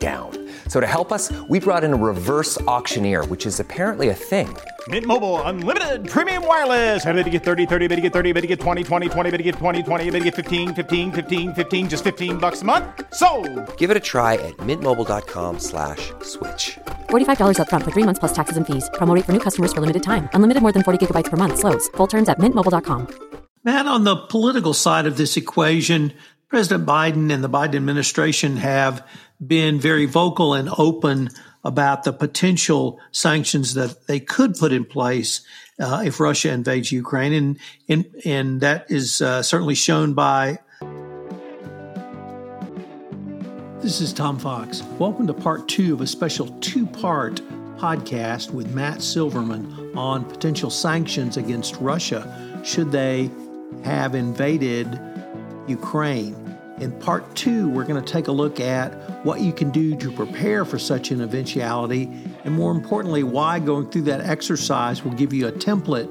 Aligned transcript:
down. 0.00 0.30
So 0.68 0.80
to 0.80 0.86
help 0.86 1.12
us, 1.12 1.30
we 1.48 1.60
brought 1.60 1.84
in 1.84 1.92
a 1.92 1.96
reverse 1.96 2.58
auctioneer, 2.62 3.26
which 3.26 3.44
is 3.44 3.60
apparently 3.60 4.08
a 4.08 4.14
thing. 4.14 4.48
Mint 4.88 5.04
Mobile 5.04 5.42
unlimited 5.42 6.08
premium 6.08 6.46
wireless. 6.46 7.04
Ready 7.04 7.22
to 7.22 7.30
get 7.30 7.44
30, 7.44 7.66
30, 7.66 7.86
bit 7.86 7.96
to 7.96 8.00
get 8.02 8.12
30, 8.14 8.32
bit 8.32 8.40
to 8.40 8.46
get 8.46 8.60
20, 8.60 8.82
20, 8.82 9.08
20, 9.10 9.30
bit 9.30 9.36
to 9.36 9.42
get 9.42 9.54
20, 9.56 9.82
20, 9.82 10.10
bit 10.10 10.18
to 10.20 10.24
get 10.24 10.34
15, 10.34 10.74
15, 10.74 11.12
15, 11.12 11.54
15 11.54 11.88
just 11.90 12.02
15 12.02 12.38
bucks 12.38 12.62
a 12.62 12.64
month. 12.64 12.86
So, 13.12 13.28
Give 13.76 13.90
it 13.90 13.96
a 13.98 14.00
try 14.12 14.34
at 14.34 14.56
mintmobile.com/switch. 14.68 16.12
slash 16.22 16.78
$45 17.10 17.58
upfront 17.58 17.84
for 17.84 17.90
three 17.90 18.04
months 18.04 18.18
plus 18.18 18.32
taxes 18.32 18.56
and 18.56 18.66
fees. 18.66 18.88
Promo 18.94 19.14
rate 19.14 19.26
for 19.26 19.32
new 19.32 19.44
customers 19.48 19.74
for 19.74 19.82
limited 19.82 20.02
time. 20.02 20.30
Unlimited 20.32 20.62
more 20.62 20.72
than 20.72 20.82
40 20.82 20.98
gigabytes 21.04 21.30
per 21.30 21.36
month. 21.36 21.58
Slows. 21.58 21.88
Full 21.98 22.06
terms 22.06 22.28
at 22.30 22.38
mintmobile.com. 22.38 23.08
Matt, 23.62 23.86
on 23.86 24.04
the 24.04 24.16
political 24.16 24.72
side 24.72 25.04
of 25.04 25.18
this 25.18 25.36
equation, 25.36 26.14
President 26.48 26.86
Biden 26.88 27.30
and 27.30 27.44
the 27.44 27.48
Biden 27.48 27.74
administration 27.76 28.56
have 28.56 29.06
been 29.44 29.80
very 29.80 30.06
vocal 30.06 30.54
and 30.54 30.68
open 30.78 31.30
about 31.64 32.04
the 32.04 32.12
potential 32.12 33.00
sanctions 33.12 33.74
that 33.74 34.06
they 34.06 34.20
could 34.20 34.54
put 34.56 34.72
in 34.72 34.84
place 34.84 35.42
uh, 35.78 36.02
if 36.04 36.20
Russia 36.20 36.52
invades 36.52 36.92
Ukraine, 36.92 37.32
and 37.32 37.58
and 37.88 38.04
and 38.24 38.60
that 38.60 38.90
is 38.90 39.22
uh, 39.22 39.42
certainly 39.42 39.74
shown 39.74 40.12
by. 40.14 40.58
This 43.80 44.02
is 44.02 44.12
Tom 44.12 44.38
Fox. 44.38 44.82
Welcome 44.98 45.26
to 45.26 45.32
part 45.32 45.66
two 45.68 45.94
of 45.94 46.02
a 46.02 46.06
special 46.06 46.48
two-part 46.60 47.36
podcast 47.78 48.50
with 48.50 48.74
Matt 48.74 49.00
Silverman 49.00 49.96
on 49.96 50.26
potential 50.26 50.68
sanctions 50.68 51.38
against 51.38 51.76
Russia 51.76 52.60
should 52.62 52.92
they 52.92 53.30
have 53.84 54.14
invaded 54.14 55.00
Ukraine. 55.66 56.49
In 56.80 56.92
part 56.92 57.36
two, 57.36 57.68
we're 57.68 57.84
going 57.84 58.02
to 58.02 58.12
take 58.12 58.28
a 58.28 58.32
look 58.32 58.58
at 58.58 58.94
what 59.22 59.40
you 59.40 59.52
can 59.52 59.70
do 59.70 59.94
to 59.96 60.10
prepare 60.10 60.64
for 60.64 60.78
such 60.78 61.10
an 61.10 61.20
eventuality, 61.20 62.10
and 62.44 62.54
more 62.54 62.72
importantly, 62.72 63.22
why 63.22 63.58
going 63.58 63.90
through 63.90 64.02
that 64.02 64.22
exercise 64.22 65.04
will 65.04 65.12
give 65.12 65.34
you 65.34 65.46
a 65.46 65.52
template 65.52 66.08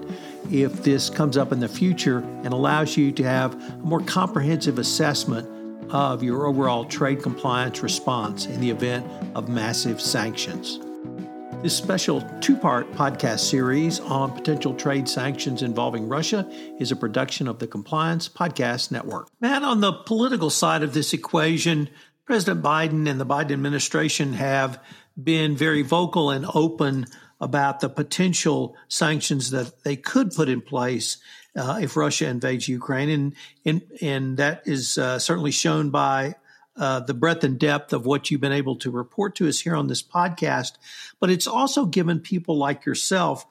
if 0.52 0.84
this 0.84 1.10
comes 1.10 1.38
up 1.38 1.52
in 1.52 1.60
the 1.60 1.68
future 1.68 2.20
and 2.44 2.54
allows 2.54 2.96
you 2.96 3.12
to 3.14 3.24
have 3.24 3.56
a 3.56 3.78
more 3.78 4.02
comprehensive 4.02 4.78
assessment 4.78 5.50
of 5.92 6.22
your 6.22 6.46
overall 6.46 6.86
trade 6.86 7.24
compliance 7.24 7.82
response 7.82 8.46
in 8.46 8.62
the 8.62 8.70
event 8.70 9.08
of 9.34 9.50
massive 9.50 10.00
sanctions. 10.00 10.80
This 11.62 11.76
special 11.76 12.22
two 12.40 12.56
part 12.56 12.90
podcast 12.94 13.40
series 13.40 14.00
on 14.00 14.32
potential 14.32 14.74
trade 14.74 15.10
sanctions 15.10 15.62
involving 15.62 16.08
Russia 16.08 16.50
is 16.80 16.94
a 16.94 16.96
production 16.96 17.50
of 17.50 17.60
the 17.60 17.68
Compliance 17.68 18.30
Podcast 18.30 18.92
Network. 18.92 19.28
Matt, 19.42 19.64
on 19.64 19.82
the 19.82 19.92
political 19.92 20.50
side 20.50 20.84
of 20.84 20.94
this 20.94 21.12
equation, 21.12 21.90
President 22.26 22.64
Biden 22.64 23.10
and 23.10 23.20
the 23.20 23.26
Biden 23.26 23.52
administration 23.52 24.32
have 24.36 24.82
been 25.22 25.58
very 25.58 25.82
vocal 25.82 26.30
and 26.30 26.46
open 26.56 27.08
about 27.42 27.82
the 27.82 27.90
potential 27.90 28.78
sanctions 28.88 29.52
that 29.52 29.84
they 29.84 29.98
could 29.98 30.32
put 30.32 30.48
in 30.48 30.62
place 30.62 31.18
uh, 31.58 31.78
if 31.82 31.98
Russia 31.98 32.28
invades 32.28 32.70
Ukraine. 32.70 33.10
And, 33.10 33.36
and, 33.66 33.82
and 34.02 34.38
that 34.38 34.62
is 34.66 34.98
uh, 34.98 35.20
certainly 35.20 35.52
shown 35.52 35.90
by 35.90 36.36
uh, 36.80 37.02
the 37.02 37.14
breadth 37.14 37.44
and 37.44 37.60
depth 37.60 37.94
of 37.94 38.06
what 38.06 38.32
you've 38.32 38.42
been 38.42 38.52
able 38.52 38.78
to 38.78 38.90
report 38.90 39.36
to 39.36 39.48
us 39.48 39.60
here 39.60 39.76
on 39.76 39.88
this 39.88 40.02
podcast, 40.02 40.72
but 41.20 41.30
it's 41.30 41.48
also 41.48 41.86
given 41.86 42.20
people 42.20 42.58
like 42.58 42.86
yourself 42.86 43.46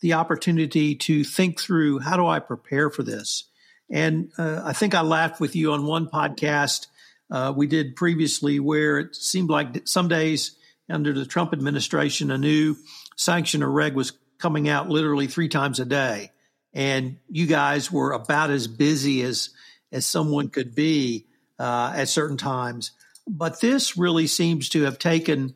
the 0.00 0.12
opportunity 0.12 0.94
to 0.94 1.24
think 1.24 1.60
through 1.60 1.98
how 1.98 2.16
do 2.16 2.26
I 2.26 2.38
prepare 2.38 2.90
for 2.90 3.02
this? 3.02 3.44
And 3.90 4.30
uh, 4.38 4.60
I 4.64 4.72
think 4.72 4.94
I 4.94 5.00
laughed 5.00 5.40
with 5.40 5.56
you 5.56 5.72
on 5.72 5.86
one 5.86 6.08
podcast 6.08 6.86
uh, 7.30 7.52
we 7.54 7.66
did 7.66 7.96
previously 7.96 8.60
where 8.60 8.98
it 8.98 9.16
seemed 9.16 9.50
like 9.50 9.88
some 9.88 10.08
days 10.08 10.56
under 10.88 11.12
the 11.12 11.26
Trump 11.26 11.52
administration, 11.52 12.30
a 12.30 12.38
new 12.38 12.76
sanction 13.16 13.62
or 13.62 13.70
reg 13.70 13.94
was 13.94 14.12
coming 14.38 14.68
out 14.68 14.88
literally 14.88 15.26
three 15.26 15.48
times 15.48 15.80
a 15.80 15.84
day. 15.84 16.30
And 16.72 17.18
you 17.28 17.46
guys 17.46 17.90
were 17.90 18.12
about 18.12 18.50
as 18.50 18.66
busy 18.66 19.22
as, 19.22 19.50
as 19.92 20.06
someone 20.06 20.48
could 20.48 20.74
be 20.74 21.26
uh, 21.58 21.92
at 21.94 22.08
certain 22.08 22.36
times. 22.36 22.92
But 23.26 23.60
this 23.60 23.96
really 23.96 24.26
seems 24.26 24.68
to 24.70 24.82
have 24.82 24.98
taken 24.98 25.54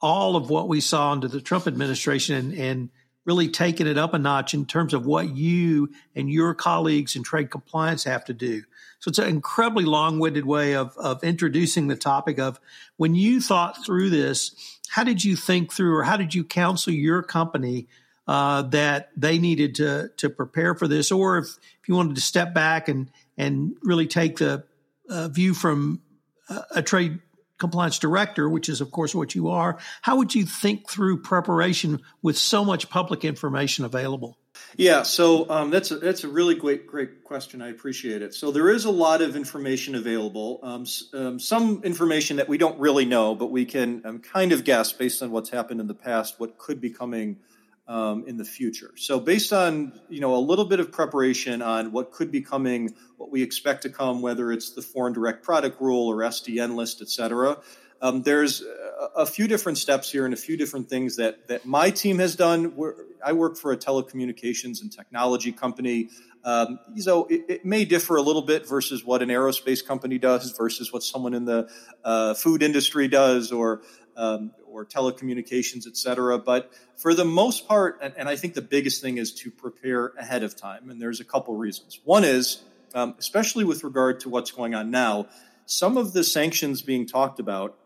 all 0.00 0.36
of 0.36 0.50
what 0.50 0.68
we 0.68 0.80
saw 0.80 1.12
under 1.12 1.28
the 1.28 1.40
Trump 1.40 1.66
administration 1.66 2.36
and, 2.36 2.54
and 2.54 2.90
really 3.24 3.48
taken 3.48 3.86
it 3.86 3.98
up 3.98 4.14
a 4.14 4.18
notch 4.18 4.54
in 4.54 4.66
terms 4.66 4.94
of 4.94 5.04
what 5.04 5.34
you 5.34 5.90
and 6.14 6.30
your 6.30 6.54
colleagues 6.54 7.16
in 7.16 7.22
trade 7.22 7.50
compliance 7.50 8.04
have 8.04 8.24
to 8.24 8.34
do. 8.34 8.62
So 9.00 9.08
it's 9.08 9.18
an 9.18 9.28
incredibly 9.28 9.84
long-winded 9.84 10.46
way 10.46 10.74
of, 10.74 10.96
of 10.96 11.24
introducing 11.24 11.88
the 11.88 11.96
topic 11.96 12.38
of 12.38 12.60
when 12.96 13.14
you 13.14 13.40
thought 13.40 13.84
through 13.84 14.10
this, 14.10 14.78
how 14.88 15.04
did 15.04 15.24
you 15.24 15.36
think 15.36 15.72
through 15.72 15.96
or 15.96 16.04
how 16.04 16.16
did 16.16 16.34
you 16.34 16.44
counsel 16.44 16.92
your 16.92 17.22
company 17.22 17.88
uh, 18.28 18.62
that 18.62 19.10
they 19.16 19.38
needed 19.38 19.76
to 19.76 20.10
to 20.16 20.28
prepare 20.28 20.74
for 20.74 20.88
this, 20.88 21.12
or 21.12 21.38
if, 21.38 21.46
if 21.46 21.88
you 21.88 21.94
wanted 21.94 22.16
to 22.16 22.20
step 22.20 22.52
back 22.52 22.88
and 22.88 23.10
and 23.38 23.76
really 23.82 24.06
take 24.06 24.38
the 24.38 24.64
uh, 25.08 25.28
view 25.28 25.54
from 25.54 26.00
a, 26.48 26.62
a 26.76 26.82
trade 26.82 27.20
compliance 27.58 27.98
director, 27.98 28.48
which 28.48 28.68
is 28.68 28.80
of 28.80 28.90
course 28.90 29.14
what 29.14 29.34
you 29.34 29.48
are, 29.48 29.78
how 30.02 30.16
would 30.16 30.34
you 30.34 30.44
think 30.44 30.90
through 30.90 31.22
preparation 31.22 32.00
with 32.22 32.36
so 32.36 32.64
much 32.64 32.90
public 32.90 33.24
information 33.24 33.84
available? 33.84 34.38
Yeah, 34.76 35.02
so 35.02 35.48
um, 35.50 35.70
that's 35.70 35.90
a, 35.90 35.96
that's 35.96 36.24
a 36.24 36.28
really 36.28 36.54
great 36.54 36.86
great 36.86 37.24
question. 37.24 37.62
I 37.62 37.68
appreciate 37.68 38.22
it. 38.22 38.34
So 38.34 38.50
there 38.50 38.70
is 38.70 38.84
a 38.84 38.90
lot 38.90 39.22
of 39.22 39.36
information 39.36 39.94
available. 39.94 40.60
Um, 40.62 40.86
um, 41.12 41.38
some 41.38 41.82
information 41.84 42.36
that 42.38 42.48
we 42.48 42.58
don't 42.58 42.78
really 42.78 43.04
know, 43.04 43.34
but 43.34 43.50
we 43.50 43.64
can 43.64 44.02
um, 44.04 44.18
kind 44.18 44.52
of 44.52 44.64
guess 44.64 44.92
based 44.92 45.22
on 45.22 45.30
what's 45.30 45.50
happened 45.50 45.80
in 45.80 45.86
the 45.86 45.94
past, 45.94 46.40
what 46.40 46.58
could 46.58 46.80
be 46.80 46.90
coming 46.90 47.38
um, 47.88 48.24
in 48.26 48.36
the 48.36 48.44
future. 48.44 48.92
So 48.96 49.20
based 49.20 49.52
on 49.52 49.92
you 50.08 50.20
know 50.20 50.34
a 50.34 50.38
little 50.38 50.64
bit 50.64 50.80
of 50.80 50.90
preparation 50.90 51.62
on 51.62 51.92
what 51.92 52.12
could 52.12 52.30
be 52.30 52.40
coming, 52.40 52.94
what 53.16 53.30
we 53.30 53.42
expect 53.42 53.82
to 53.82 53.90
come, 53.90 54.22
whether 54.22 54.52
it's 54.52 54.72
the 54.72 54.82
foreign 54.82 55.12
direct 55.12 55.42
product 55.42 55.80
rule 55.80 56.08
or 56.08 56.16
SDN 56.18 56.74
list, 56.74 57.00
et 57.00 57.08
cetera. 57.08 57.58
Um, 58.02 58.22
there's 58.22 58.62
a, 58.62 59.22
a, 59.22 59.26
few 59.26 59.48
different 59.48 59.78
steps 59.78 60.12
here 60.12 60.26
and 60.26 60.34
a 60.34 60.36
few 60.36 60.58
different 60.58 60.90
things 60.90 61.16
that 61.16 61.48
that 61.48 61.64
my 61.64 61.90
team 61.90 62.18
has 62.18 62.36
done. 62.36 62.76
We're, 62.76 62.94
I 63.24 63.32
work 63.32 63.56
for 63.56 63.72
a 63.72 63.76
telecommunications 63.76 64.82
and 64.82 64.92
technology 64.92 65.52
company. 65.52 66.10
Um, 66.44 66.78
so 66.96 67.26
it, 67.26 67.44
it, 67.48 67.64
may 67.64 67.84
differ 67.84 68.16
a 68.16 68.22
little 68.22 68.42
bit 68.42 68.68
versus 68.68 69.04
what 69.04 69.20
an 69.20 69.30
aerospace 69.30 69.84
company 69.84 70.16
does 70.16 70.52
versus 70.52 70.92
what 70.92 71.02
someone 71.02 71.34
in 71.34 71.44
the 71.44 71.68
uh, 72.04 72.34
food 72.34 72.62
industry 72.62 73.08
does 73.08 73.50
or 73.50 73.82
um, 74.16 74.52
or 74.76 74.84
telecommunications, 74.84 75.86
et 75.86 75.96
cetera. 75.96 76.38
But 76.38 76.70
for 76.96 77.14
the 77.14 77.24
most 77.24 77.66
part, 77.66 77.98
and, 78.02 78.12
and, 78.16 78.28
I 78.28 78.36
think 78.36 78.52
the 78.52 78.62
biggest 78.62 79.00
thing 79.00 79.16
is 79.16 79.32
to 79.34 79.50
prepare 79.50 80.12
ahead 80.18 80.42
of 80.42 80.54
time. 80.54 80.90
And 80.90 81.00
there's 81.00 81.18
a 81.18 81.24
couple 81.24 81.56
reasons. 81.56 81.98
One 82.04 82.24
is, 82.24 82.62
um, 82.94 83.14
especially 83.18 83.64
with 83.64 83.82
regard 83.82 84.20
to 84.20 84.28
what's 84.28 84.50
going 84.50 84.74
on 84.74 84.90
now, 84.90 85.28
some 85.64 85.96
of 85.96 86.12
the 86.12 86.22
sanctions 86.22 86.82
being 86.82 87.06
talked 87.06 87.40
about 87.40 87.76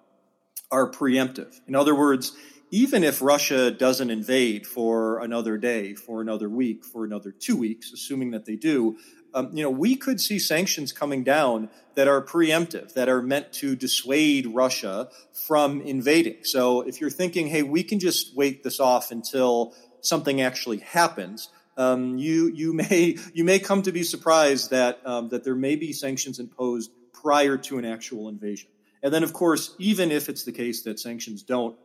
are 0.70 0.90
preemptive. 0.90 1.60
In 1.68 1.76
other 1.76 1.94
words, 1.94 2.36
even 2.72 3.02
if 3.02 3.22
Russia 3.22 3.70
doesn't 3.70 4.10
invade 4.10 4.66
for 4.66 5.20
another 5.20 5.58
day, 5.58 5.94
for 5.94 6.20
another 6.20 6.48
week, 6.48 6.84
for 6.84 7.04
another 7.04 7.32
two 7.32 7.56
weeks, 7.56 7.92
assuming 7.92 8.32
that 8.32 8.44
they 8.44 8.56
do, 8.56 8.96
um, 9.34 9.50
you 9.52 9.62
know, 9.62 9.70
we 9.70 9.96
could 9.96 10.20
see 10.20 10.38
sanctions 10.38 10.92
coming 10.92 11.24
down 11.24 11.68
that 11.94 12.08
are 12.08 12.22
preemptive, 12.22 12.94
that 12.94 13.08
are 13.08 13.22
meant 13.22 13.52
to 13.52 13.76
dissuade 13.76 14.46
Russia 14.46 15.08
from 15.46 15.80
invading. 15.82 16.38
So 16.44 16.82
if 16.82 17.00
you're 17.00 17.10
thinking, 17.10 17.48
hey, 17.48 17.62
we 17.62 17.82
can 17.82 17.98
just 17.98 18.34
wait 18.36 18.62
this 18.62 18.80
off 18.80 19.10
until 19.10 19.74
something 20.00 20.40
actually 20.40 20.78
happens, 20.78 21.48
um, 21.76 22.18
you 22.18 22.48
you 22.48 22.72
may 22.90 23.16
you 23.32 23.44
may 23.44 23.58
come 23.58 23.82
to 23.82 23.92
be 23.92 24.02
surprised 24.02 24.70
that 24.70 25.00
um, 25.04 25.28
that 25.30 25.44
there 25.44 25.54
may 25.54 25.76
be 25.76 25.92
sanctions 25.92 26.38
imposed 26.38 26.90
prior 27.12 27.56
to 27.56 27.78
an 27.78 27.84
actual 27.84 28.28
invasion. 28.28 28.68
And 29.02 29.12
then, 29.12 29.22
of 29.22 29.32
course, 29.32 29.74
even 29.78 30.10
if 30.10 30.28
it's 30.28 30.44
the 30.44 30.52
case 30.52 30.82
that 30.82 31.00
sanctions 31.00 31.42
don't, 31.42 31.76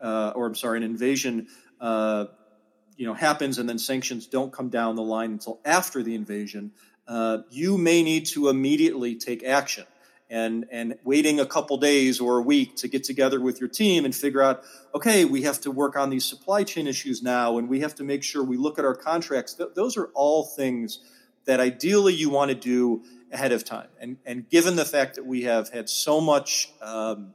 uh, 0.00 0.32
or 0.34 0.46
I'm 0.46 0.54
sorry, 0.54 0.78
an 0.78 0.84
invasion. 0.84 1.48
Uh, 1.80 2.26
you 3.00 3.06
know, 3.06 3.14
happens 3.14 3.56
and 3.56 3.66
then 3.66 3.78
sanctions 3.78 4.26
don't 4.26 4.52
come 4.52 4.68
down 4.68 4.94
the 4.94 5.02
line 5.02 5.32
until 5.32 5.58
after 5.64 6.02
the 6.02 6.14
invasion, 6.14 6.70
uh, 7.10 7.38
you 7.50 7.76
may 7.76 8.02
need 8.04 8.24
to 8.24 8.48
immediately 8.48 9.16
take 9.16 9.42
action. 9.42 9.84
And, 10.32 10.66
and 10.70 10.96
waiting 11.02 11.40
a 11.40 11.44
couple 11.44 11.76
days 11.76 12.20
or 12.20 12.38
a 12.38 12.42
week 12.42 12.76
to 12.76 12.88
get 12.88 13.02
together 13.02 13.40
with 13.40 13.58
your 13.58 13.68
team 13.68 14.04
and 14.04 14.14
figure 14.14 14.40
out, 14.40 14.62
okay, 14.94 15.24
we 15.24 15.42
have 15.42 15.60
to 15.62 15.72
work 15.72 15.96
on 15.96 16.08
these 16.08 16.24
supply 16.24 16.62
chain 16.62 16.86
issues 16.86 17.20
now, 17.20 17.58
and 17.58 17.68
we 17.68 17.80
have 17.80 17.96
to 17.96 18.04
make 18.04 18.22
sure 18.22 18.44
we 18.44 18.56
look 18.56 18.78
at 18.78 18.84
our 18.84 18.94
contracts. 18.94 19.54
Th- 19.54 19.70
those 19.74 19.96
are 19.96 20.08
all 20.14 20.44
things 20.44 21.00
that 21.46 21.58
ideally 21.58 22.14
you 22.14 22.30
want 22.30 22.50
to 22.50 22.54
do 22.54 23.02
ahead 23.32 23.50
of 23.50 23.64
time. 23.64 23.88
And, 24.00 24.18
and 24.24 24.48
given 24.48 24.76
the 24.76 24.84
fact 24.84 25.16
that 25.16 25.26
we 25.26 25.42
have 25.42 25.70
had 25.70 25.88
so 25.90 26.20
much 26.20 26.70
um, 26.80 27.34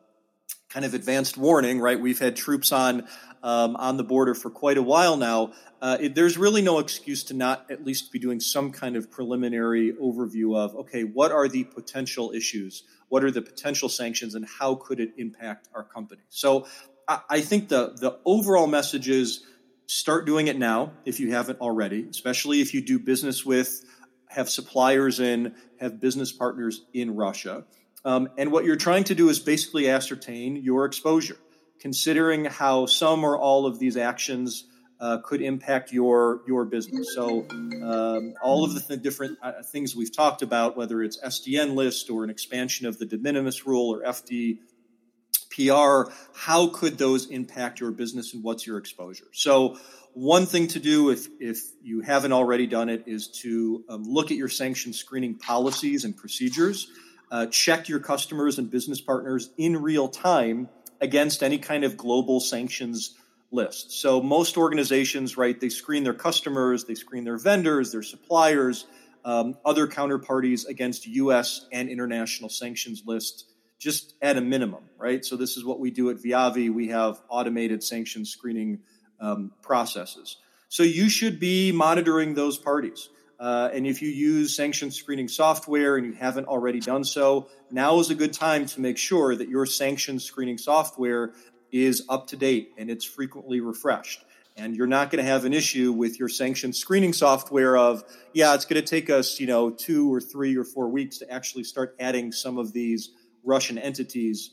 kind 0.76 0.86
of 0.86 0.94
advanced 0.94 1.38
warning, 1.38 1.80
right? 1.80 1.98
We've 1.98 2.20
had 2.20 2.36
troops 2.36 2.74
on 2.74 3.08
um, 3.42 3.78
on 3.78 3.96
the 3.96 4.04
border 4.04 4.36
for 4.36 4.50
quite 4.50 4.78
a 4.78 4.82
while 4.82 5.16
now. 5.16 5.54
Uh, 5.82 5.98
it, 6.02 6.16
there's 6.16 6.38
really 6.38 6.62
no 6.62 6.80
excuse 6.80 7.24
to 7.26 7.34
not 7.34 7.72
at 7.72 7.86
least 7.86 8.12
be 8.12 8.20
doing 8.20 8.42
some 8.42 8.74
kind 8.74 8.98
of 8.98 9.10
preliminary 9.10 9.94
overview 9.94 10.58
of 10.58 10.76
okay, 10.76 11.04
what 11.04 11.32
are 11.32 11.48
the 11.48 11.64
potential 11.64 12.34
issues? 12.34 12.84
What 13.08 13.24
are 13.24 13.32
the 13.32 13.42
potential 13.42 13.88
sanctions, 13.88 14.36
and 14.36 14.46
how 14.60 14.76
could 14.76 15.00
it 15.00 15.14
impact 15.18 15.70
our 15.74 15.84
company? 15.86 16.24
So, 16.28 16.68
I, 17.08 17.22
I 17.30 17.40
think 17.40 17.70
the 17.70 17.96
the 17.96 18.20
overall 18.26 18.68
message 18.68 19.08
is 19.08 19.46
start 19.86 20.26
doing 20.26 20.48
it 20.48 20.60
now 20.60 20.92
if 21.06 21.22
you 21.22 21.32
haven't 21.32 21.62
already, 21.62 22.06
especially 22.10 22.60
if 22.60 22.74
you 22.74 22.82
do 22.82 23.00
business 23.00 23.46
with 23.46 23.82
have 24.28 24.50
suppliers 24.50 25.22
in, 25.22 25.56
have 25.80 26.02
business 26.02 26.34
partners 26.34 26.84
in 26.94 27.16
Russia. 27.16 27.64
Um, 28.06 28.30
and 28.38 28.52
what 28.52 28.66
you're 28.66 28.76
trying 28.76 29.06
to 29.06 29.16
do 29.16 29.30
is 29.30 29.40
basically 29.40 29.90
ascertain 29.90 30.58
your 30.58 30.86
exposure, 30.86 31.38
considering 31.80 32.46
how 32.46 32.86
some 32.86 33.24
or 33.24 33.36
all 33.38 33.66
of 33.66 33.80
these 33.80 33.98
actions 33.98 34.66
uh, 35.00 35.18
could 35.24 35.42
impact 35.42 35.92
your 35.92 36.42
your 36.48 36.66
business. 36.66 37.16
So, 37.16 37.48
um, 37.50 38.36
all 38.42 38.64
of 38.64 38.76
the 38.76 38.80
th- 38.80 39.02
different 39.02 39.40
uh, 39.42 39.64
things 39.64 39.96
we've 39.96 40.16
talked 40.16 40.44
about, 40.44 40.78
whether 40.78 41.04
it's 41.04 41.20
SDN 41.20 41.76
list 41.76 42.10
or 42.10 42.24
an 42.24 42.30
expansion 42.30 42.88
of 42.88 42.98
the 43.00 43.06
de 43.06 43.18
minimis 43.18 43.66
rule 43.66 43.94
or 43.94 44.04
FDPR, 44.04 46.14
how 46.34 46.68
could 46.68 46.98
those 46.98 47.26
impact 47.26 47.82
your 47.82 47.92
business 47.92 48.34
and 48.34 48.42
what's 48.44 48.66
your 48.66 48.78
exposure? 48.78 49.28
So, 49.34 49.78
one 50.14 50.46
thing 50.46 50.70
to 50.70 50.80
do 50.80 51.10
if, 51.10 51.28
if 51.42 51.60
you 51.82 52.00
haven't 52.02 52.32
already 52.32 52.68
done 52.68 52.88
it 52.88 53.04
is 53.06 53.28
to 53.42 53.84
um, 53.90 54.04
look 54.04 54.32
at 54.32 54.38
your 54.38 54.48
sanction 54.48 54.94
screening 54.94 55.40
policies 55.40 56.06
and 56.06 56.16
procedures. 56.16 56.90
Uh, 57.32 57.48
check 57.48 57.90
your 57.90 58.00
customers 58.00 58.58
and 58.58 58.70
business 58.70 59.02
partners 59.02 59.50
in 59.58 59.82
real 59.82 60.08
time 60.08 60.70
against 61.02 61.44
any 61.44 61.58
kind 61.58 61.84
of 61.84 61.98
global 61.98 62.40
sanctions 62.40 63.16
list. 63.52 63.92
So 63.92 64.22
most 64.22 64.58
organizations, 64.58 65.38
right, 65.38 65.60
they 65.60 65.70
screen 65.70 66.04
their 66.04 66.14
customers, 66.14 66.86
they 66.86 66.96
screen 66.96 67.24
their 67.24 67.38
vendors, 67.38 67.92
their 67.92 68.04
suppliers, 68.04 68.86
um, 69.24 69.58
other 69.66 69.88
counterparties 69.88 70.68
against 70.68 71.08
U.S. 71.08 71.66
and 71.72 71.90
international 71.90 72.50
sanctions 72.50 73.04
lists, 73.06 73.46
just 73.80 74.14
at 74.22 74.38
a 74.38 74.42
minimum, 74.42 74.84
right? 74.98 75.26
So 75.26 75.36
this 75.36 75.58
is 75.58 75.66
what 75.66 75.80
we 75.80 75.90
do 75.92 76.10
at 76.12 76.18
Viavi. 76.18 76.72
We 76.72 76.90
have 76.90 77.22
automated 77.30 77.84
sanctions 77.84 78.30
screening 78.30 78.80
um, 79.20 79.52
processes. 79.62 80.38
So 80.70 80.84
you 80.84 81.10
should 81.10 81.40
be 81.40 81.72
monitoring 81.72 82.34
those 82.34 82.58
parties. 82.58 83.10
Uh, 83.40 83.70
and 83.74 83.86
if 83.86 84.02
you 84.02 84.10
use 84.10 84.56
sanction 84.56 84.92
screening 84.92 85.28
software 85.28 85.98
and 85.98 86.06
you 86.06 86.14
haven't 86.14 86.48
already 86.48 86.80
done 86.80 87.04
so, 87.04 87.50
now 87.70 88.00
is 88.00 88.10
a 88.10 88.16
good 88.16 88.34
time 88.34 88.66
to 88.66 88.80
make 88.80 88.98
sure 88.98 89.36
that 89.36 89.50
your 89.50 89.66
sanction 89.66 90.20
screening 90.20 90.58
software 90.58 91.34
is 91.72 92.06
up 92.08 92.28
to 92.28 92.38
date 92.38 92.72
and 92.78 92.90
it's 92.90 93.04
frequently 93.04 93.60
refreshed. 93.60 94.24
And 94.58 94.74
you're 94.74 94.88
not 94.88 95.12
going 95.12 95.24
to 95.24 95.30
have 95.30 95.44
an 95.44 95.52
issue 95.52 95.92
with 95.92 96.18
your 96.18 96.30
sanction 96.30 96.72
screening 96.72 97.12
software 97.12 97.76
of, 97.76 98.06
yeah, 98.34 98.56
it's 98.56 98.64
going 98.64 98.82
to 98.82 98.88
take 98.88 99.10
us, 99.10 99.38
you 99.38 99.48
know, 99.48 99.70
two 99.70 100.14
or 100.14 100.22
three 100.22 100.56
or 100.56 100.64
four 100.64 100.88
weeks 100.88 101.18
to 101.18 101.30
actually 101.30 101.66
start 101.66 101.94
adding 102.00 102.32
some 102.32 102.58
of 102.58 102.72
these 102.72 103.12
Russian 103.44 103.78
entities 103.78 104.52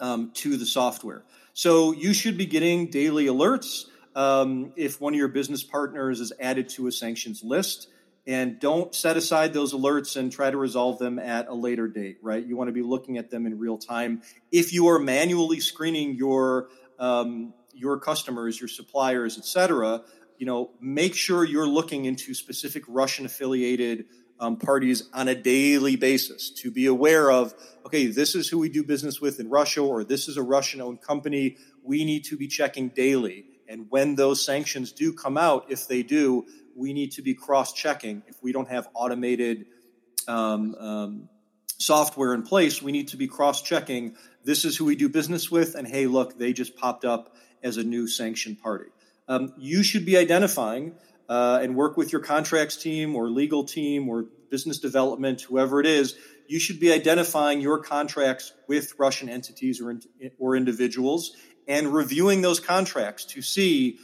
um, 0.00 0.30
to 0.36 0.56
the 0.56 0.64
software. 0.64 1.24
So 1.52 1.92
you 1.92 2.14
should 2.14 2.38
be 2.38 2.46
getting 2.46 2.86
daily 2.86 3.26
alerts 3.26 3.84
um, 4.14 4.72
if 4.76 5.00
one 5.00 5.14
of 5.14 5.18
your 5.18 5.28
business 5.28 5.62
partners 5.62 6.20
is 6.20 6.32
added 6.40 6.68
to 6.70 6.86
a 6.86 6.92
sanctions 6.92 7.42
list. 7.42 7.88
And 8.26 8.60
don't 8.60 8.94
set 8.94 9.16
aside 9.16 9.54
those 9.54 9.72
alerts 9.72 10.16
and 10.16 10.30
try 10.30 10.50
to 10.50 10.56
resolve 10.56 10.98
them 10.98 11.18
at 11.18 11.48
a 11.48 11.54
later 11.54 11.88
date, 11.88 12.18
right? 12.22 12.44
You 12.44 12.54
want 12.54 12.68
to 12.68 12.72
be 12.72 12.82
looking 12.82 13.16
at 13.16 13.30
them 13.30 13.46
in 13.46 13.58
real 13.58 13.78
time. 13.78 14.22
If 14.52 14.72
you 14.72 14.88
are 14.88 14.98
manually 14.98 15.58
screening 15.58 16.14
your 16.14 16.68
um, 16.98 17.54
your 17.72 17.98
customers, 17.98 18.60
your 18.60 18.68
suppliers, 18.68 19.38
et 19.38 19.46
cetera, 19.46 20.02
you 20.38 20.44
know, 20.44 20.70
make 20.80 21.14
sure 21.14 21.44
you're 21.44 21.66
looking 21.66 22.04
into 22.04 22.34
specific 22.34 22.84
Russian 22.88 23.24
affiliated 23.24 24.04
um, 24.38 24.56
parties 24.58 25.08
on 25.14 25.28
a 25.28 25.34
daily 25.34 25.96
basis 25.96 26.50
to 26.50 26.70
be 26.70 26.86
aware 26.86 27.30
of 27.30 27.54
okay, 27.86 28.06
this 28.06 28.34
is 28.34 28.48
who 28.48 28.58
we 28.58 28.68
do 28.68 28.84
business 28.84 29.20
with 29.20 29.40
in 29.40 29.48
Russia, 29.48 29.80
or 29.80 30.04
this 30.04 30.28
is 30.28 30.36
a 30.36 30.42
Russian 30.42 30.82
owned 30.82 31.00
company. 31.00 31.56
We 31.82 32.04
need 32.04 32.24
to 32.24 32.36
be 32.36 32.48
checking 32.48 32.90
daily. 32.90 33.46
And 33.70 33.86
when 33.88 34.16
those 34.16 34.44
sanctions 34.44 34.90
do 34.90 35.12
come 35.12 35.38
out, 35.38 35.66
if 35.68 35.86
they 35.86 36.02
do, 36.02 36.44
we 36.74 36.92
need 36.92 37.12
to 37.12 37.22
be 37.22 37.34
cross 37.34 37.72
checking. 37.72 38.24
If 38.26 38.42
we 38.42 38.52
don't 38.52 38.68
have 38.68 38.88
automated 38.94 39.66
um, 40.26 40.74
um, 40.74 41.28
software 41.78 42.34
in 42.34 42.42
place, 42.42 42.82
we 42.82 42.90
need 42.90 43.08
to 43.08 43.16
be 43.16 43.28
cross 43.28 43.62
checking 43.62 44.16
this 44.42 44.64
is 44.64 44.76
who 44.76 44.86
we 44.86 44.96
do 44.96 45.08
business 45.08 45.50
with, 45.50 45.74
and 45.74 45.86
hey, 45.86 46.06
look, 46.06 46.38
they 46.38 46.52
just 46.52 46.76
popped 46.76 47.04
up 47.04 47.36
as 47.62 47.76
a 47.76 47.84
new 47.84 48.08
sanctioned 48.08 48.60
party. 48.60 48.90
Um, 49.28 49.52
you 49.58 49.82
should 49.82 50.06
be 50.06 50.16
identifying 50.16 50.94
uh, 51.28 51.60
and 51.62 51.76
work 51.76 51.96
with 51.96 52.10
your 52.10 52.22
contracts 52.22 52.76
team 52.76 53.14
or 53.14 53.28
legal 53.28 53.64
team 53.64 54.08
or 54.08 54.24
business 54.50 54.78
development, 54.78 55.42
whoever 55.42 55.78
it 55.78 55.86
is, 55.86 56.16
you 56.48 56.58
should 56.58 56.80
be 56.80 56.92
identifying 56.92 57.60
your 57.60 57.78
contracts 57.78 58.52
with 58.66 58.94
Russian 58.98 59.28
entities 59.28 59.80
or, 59.80 60.00
or 60.40 60.56
individuals 60.56 61.36
and 61.70 61.88
reviewing 61.94 62.42
those 62.42 62.60
contracts 62.60 63.24
to 63.24 63.40
see, 63.40 63.98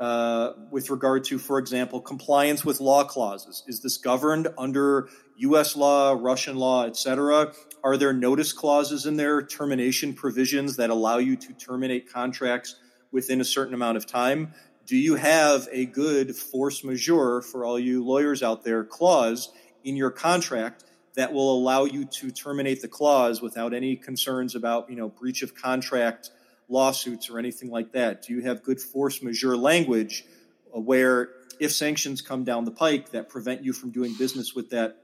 uh, 0.00 0.54
with 0.70 0.90
regard 0.90 1.22
to, 1.24 1.38
for 1.38 1.58
example, 1.58 2.00
compliance 2.00 2.64
with 2.64 2.80
law 2.80 3.04
clauses. 3.04 3.62
Is 3.68 3.80
this 3.80 3.98
governed 3.98 4.48
under 4.58 5.08
U.S. 5.36 5.76
law, 5.76 6.16
Russian 6.18 6.56
law, 6.56 6.86
et 6.86 6.96
cetera? 6.96 7.52
Are 7.84 7.96
there 7.96 8.12
notice 8.12 8.52
clauses 8.52 9.06
in 9.06 9.16
there, 9.16 9.42
termination 9.42 10.14
provisions 10.14 10.76
that 10.76 10.90
allow 10.90 11.18
you 11.18 11.36
to 11.36 11.52
terminate 11.52 12.12
contracts 12.12 12.76
within 13.12 13.40
a 13.40 13.44
certain 13.44 13.74
amount 13.74 13.96
of 13.96 14.06
time? 14.06 14.54
do 14.86 14.96
you 14.96 15.14
have 15.14 15.68
a 15.70 15.86
good 15.86 16.34
force 16.34 16.82
majeure 16.82 17.40
for 17.40 17.64
all 17.64 17.78
you 17.78 18.04
lawyers 18.04 18.42
out 18.42 18.64
there 18.64 18.84
clause 18.84 19.52
in 19.84 19.96
your 19.96 20.10
contract 20.10 20.84
that 21.14 21.32
will 21.32 21.54
allow 21.54 21.84
you 21.84 22.04
to 22.04 22.30
terminate 22.30 22.82
the 22.82 22.88
clause 22.88 23.40
without 23.40 23.74
any 23.74 23.96
concerns 23.96 24.54
about 24.54 24.90
you 24.90 24.96
know 24.96 25.08
breach 25.08 25.42
of 25.42 25.54
contract 25.54 26.30
lawsuits 26.72 27.30
or 27.30 27.38
anything 27.38 27.70
like 27.70 27.92
that 27.92 28.22
do 28.22 28.32
you 28.32 28.42
have 28.42 28.62
good 28.62 28.80
force 28.80 29.22
majeure 29.22 29.56
language 29.56 30.24
where 30.72 31.30
if 31.60 31.72
sanctions 31.72 32.22
come 32.22 32.44
down 32.44 32.64
the 32.64 32.70
pike 32.70 33.10
that 33.10 33.28
prevent 33.28 33.62
you 33.62 33.72
from 33.72 33.90
doing 33.90 34.14
business 34.18 34.54
with 34.54 34.70
that 34.70 34.96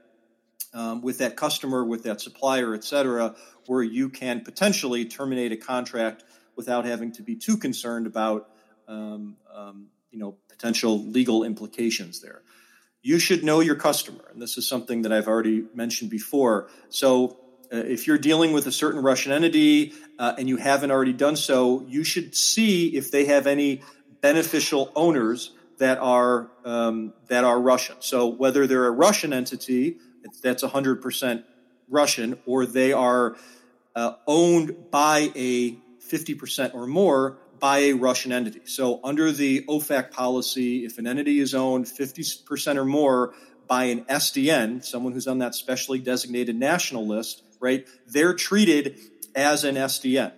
um, 0.73 1.01
with 1.01 1.19
that 1.19 1.35
customer 1.35 1.85
with 1.85 2.03
that 2.03 2.19
supplier 2.19 2.73
et 2.73 2.83
cetera 2.83 3.35
where 3.67 3.83
you 3.83 4.09
can 4.09 4.41
potentially 4.41 5.05
terminate 5.05 5.51
a 5.51 5.57
contract 5.57 6.23
without 6.55 6.83
having 6.83 7.11
to 7.13 7.21
be 7.21 7.35
too 7.35 7.55
concerned 7.55 8.05
about 8.05 8.49
um, 8.89 9.37
um, 9.55 9.87
you 10.11 10.19
know 10.19 10.35
potential 10.49 11.01
legal 11.05 11.43
implications 11.43 12.19
there. 12.21 12.41
You 13.01 13.17
should 13.17 13.45
know 13.45 13.61
your 13.61 13.75
customer, 13.75 14.25
and 14.31 14.41
this 14.41 14.57
is 14.57 14.67
something 14.67 15.03
that 15.03 15.13
I've 15.13 15.27
already 15.29 15.65
mentioned 15.73 16.09
before. 16.09 16.67
So, 16.89 17.27
uh, 17.27 17.48
if 17.71 18.07
you're 18.07 18.17
dealing 18.17 18.51
with 18.51 18.67
a 18.67 18.71
certain 18.71 19.01
Russian 19.01 19.31
entity 19.31 19.93
uh, 20.17 20.33
and 20.37 20.49
you 20.49 20.57
haven't 20.57 20.91
already 20.91 21.13
done 21.13 21.35
so, 21.35 21.85
you 21.87 22.03
should 22.03 22.35
see 22.35 22.95
if 22.95 23.11
they 23.11 23.25
have 23.25 23.47
any 23.47 23.81
beneficial 24.21 24.91
owners 24.95 25.51
that 25.77 25.97
are 25.99 26.51
um, 26.65 27.13
that 27.27 27.43
are 27.43 27.59
Russian. 27.59 27.95
So, 27.99 28.27
whether 28.27 28.67
they're 28.67 28.87
a 28.87 28.91
Russian 28.91 29.33
entity 29.33 29.97
that's 30.43 30.63
100% 30.63 31.43
Russian, 31.87 32.37
or 32.45 32.65
they 32.65 32.93
are 32.93 33.35
uh, 33.95 34.13
owned 34.27 34.91
by 34.91 35.31
a 35.35 35.77
50% 36.07 36.75
or 36.75 36.85
more 36.85 37.37
by 37.59 37.79
a 37.79 37.93
Russian 37.93 38.31
entity. 38.31 38.61
So, 38.65 38.99
under 39.03 39.31
the 39.31 39.63
OFAC 39.63 40.11
policy, 40.11 40.85
if 40.85 40.97
an 40.97 41.07
entity 41.07 41.39
is 41.39 41.55
owned 41.55 41.85
50% 41.85 42.75
or 42.75 42.85
more 42.85 43.33
by 43.67 43.85
an 43.85 44.05
SDN, 44.05 44.83
someone 44.83 45.13
who's 45.13 45.27
on 45.27 45.39
that 45.39 45.55
specially 45.55 45.99
designated 45.99 46.55
national 46.55 47.07
list, 47.07 47.43
right, 47.59 47.87
they're 48.07 48.33
treated 48.33 48.99
as 49.35 49.63
an 49.63 49.75
SDN. 49.75 50.33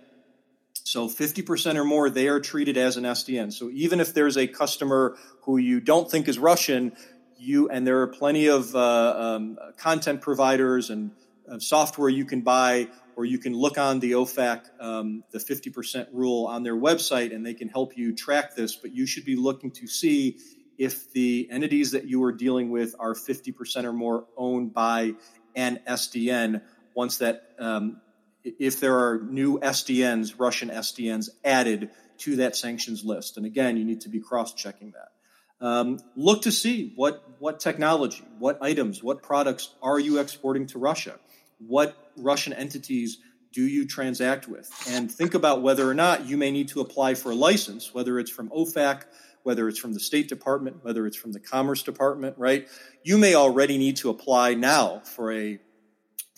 So 0.84 1.08
50% 1.08 1.76
or 1.76 1.84
more, 1.84 2.10
they 2.10 2.28
are 2.28 2.40
treated 2.40 2.76
as 2.76 2.96
an 2.96 3.04
SDN. 3.04 3.52
So 3.52 3.70
even 3.72 4.00
if 4.00 4.12
there's 4.12 4.36
a 4.36 4.46
customer 4.46 5.16
who 5.42 5.56
you 5.56 5.80
don't 5.80 6.10
think 6.10 6.28
is 6.28 6.38
Russian, 6.38 6.92
you 7.38 7.68
and 7.68 7.86
there 7.86 8.02
are 8.02 8.08
plenty 8.08 8.48
of 8.48 8.74
uh, 8.74 9.14
um, 9.16 9.58
content 9.76 10.20
providers 10.20 10.90
and 10.90 11.12
uh, 11.50 11.58
software 11.58 12.08
you 12.08 12.24
can 12.24 12.42
buy 12.42 12.88
or 13.16 13.24
you 13.24 13.38
can 13.38 13.54
look 13.54 13.78
on 13.78 14.00
the 14.00 14.12
OFAC, 14.12 14.64
um, 14.80 15.22
the 15.32 15.38
50% 15.38 16.08
rule 16.12 16.46
on 16.46 16.62
their 16.62 16.76
website, 16.76 17.34
and 17.34 17.44
they 17.44 17.54
can 17.54 17.68
help 17.68 17.96
you 17.96 18.14
track 18.14 18.54
this. 18.54 18.74
But 18.74 18.94
you 18.94 19.06
should 19.06 19.24
be 19.24 19.36
looking 19.36 19.70
to 19.72 19.86
see 19.86 20.38
if 20.78 21.12
the 21.12 21.48
entities 21.50 21.90
that 21.92 22.06
you 22.06 22.22
are 22.24 22.32
dealing 22.32 22.70
with 22.70 22.94
are 22.98 23.14
50% 23.14 23.84
or 23.84 23.92
more 23.92 24.24
owned 24.36 24.72
by 24.72 25.12
an 25.54 25.80
SDN, 25.86 26.62
once 26.94 27.18
that, 27.18 27.42
um, 27.58 28.00
if 28.44 28.80
there 28.80 28.98
are 28.98 29.20
new 29.20 29.58
SDNs, 29.60 30.34
Russian 30.38 30.70
SDNs 30.70 31.30
added 31.44 31.90
to 32.18 32.36
that 32.36 32.56
sanctions 32.56 33.04
list. 33.04 33.36
And 33.36 33.46
again, 33.46 33.76
you 33.76 33.84
need 33.84 34.02
to 34.02 34.08
be 34.08 34.20
cross 34.20 34.54
checking 34.54 34.92
that. 34.92 35.66
Um, 35.66 36.00
look 36.16 36.42
to 36.42 36.52
see 36.52 36.92
what, 36.96 37.22
what 37.38 37.60
technology, 37.60 38.24
what 38.38 38.58
items, 38.60 39.02
what 39.02 39.22
products 39.22 39.72
are 39.80 39.98
you 39.98 40.18
exporting 40.18 40.66
to 40.68 40.78
Russia? 40.78 41.18
What 41.58 41.96
Russian 42.16 42.52
entities 42.52 43.18
do 43.52 43.62
you 43.62 43.86
transact 43.86 44.48
with? 44.48 44.68
And 44.88 45.10
think 45.10 45.34
about 45.34 45.62
whether 45.62 45.88
or 45.88 45.94
not 45.94 46.26
you 46.26 46.36
may 46.36 46.50
need 46.50 46.68
to 46.68 46.80
apply 46.80 47.14
for 47.14 47.30
a 47.30 47.34
license, 47.34 47.94
whether 47.94 48.18
it's 48.18 48.30
from 48.30 48.48
OFAC, 48.48 49.04
whether 49.44 49.68
it's 49.68 49.78
from 49.78 49.92
the 49.92 50.00
State 50.00 50.28
Department, 50.28 50.82
whether 50.82 51.06
it's 51.06 51.16
from 51.16 51.32
the 51.32 51.40
Commerce 51.40 51.82
Department, 51.82 52.36
right? 52.38 52.68
You 53.02 53.18
may 53.18 53.34
already 53.34 53.78
need 53.78 53.96
to 53.98 54.10
apply 54.10 54.54
now 54.54 55.00
for 55.00 55.32
a 55.32 55.58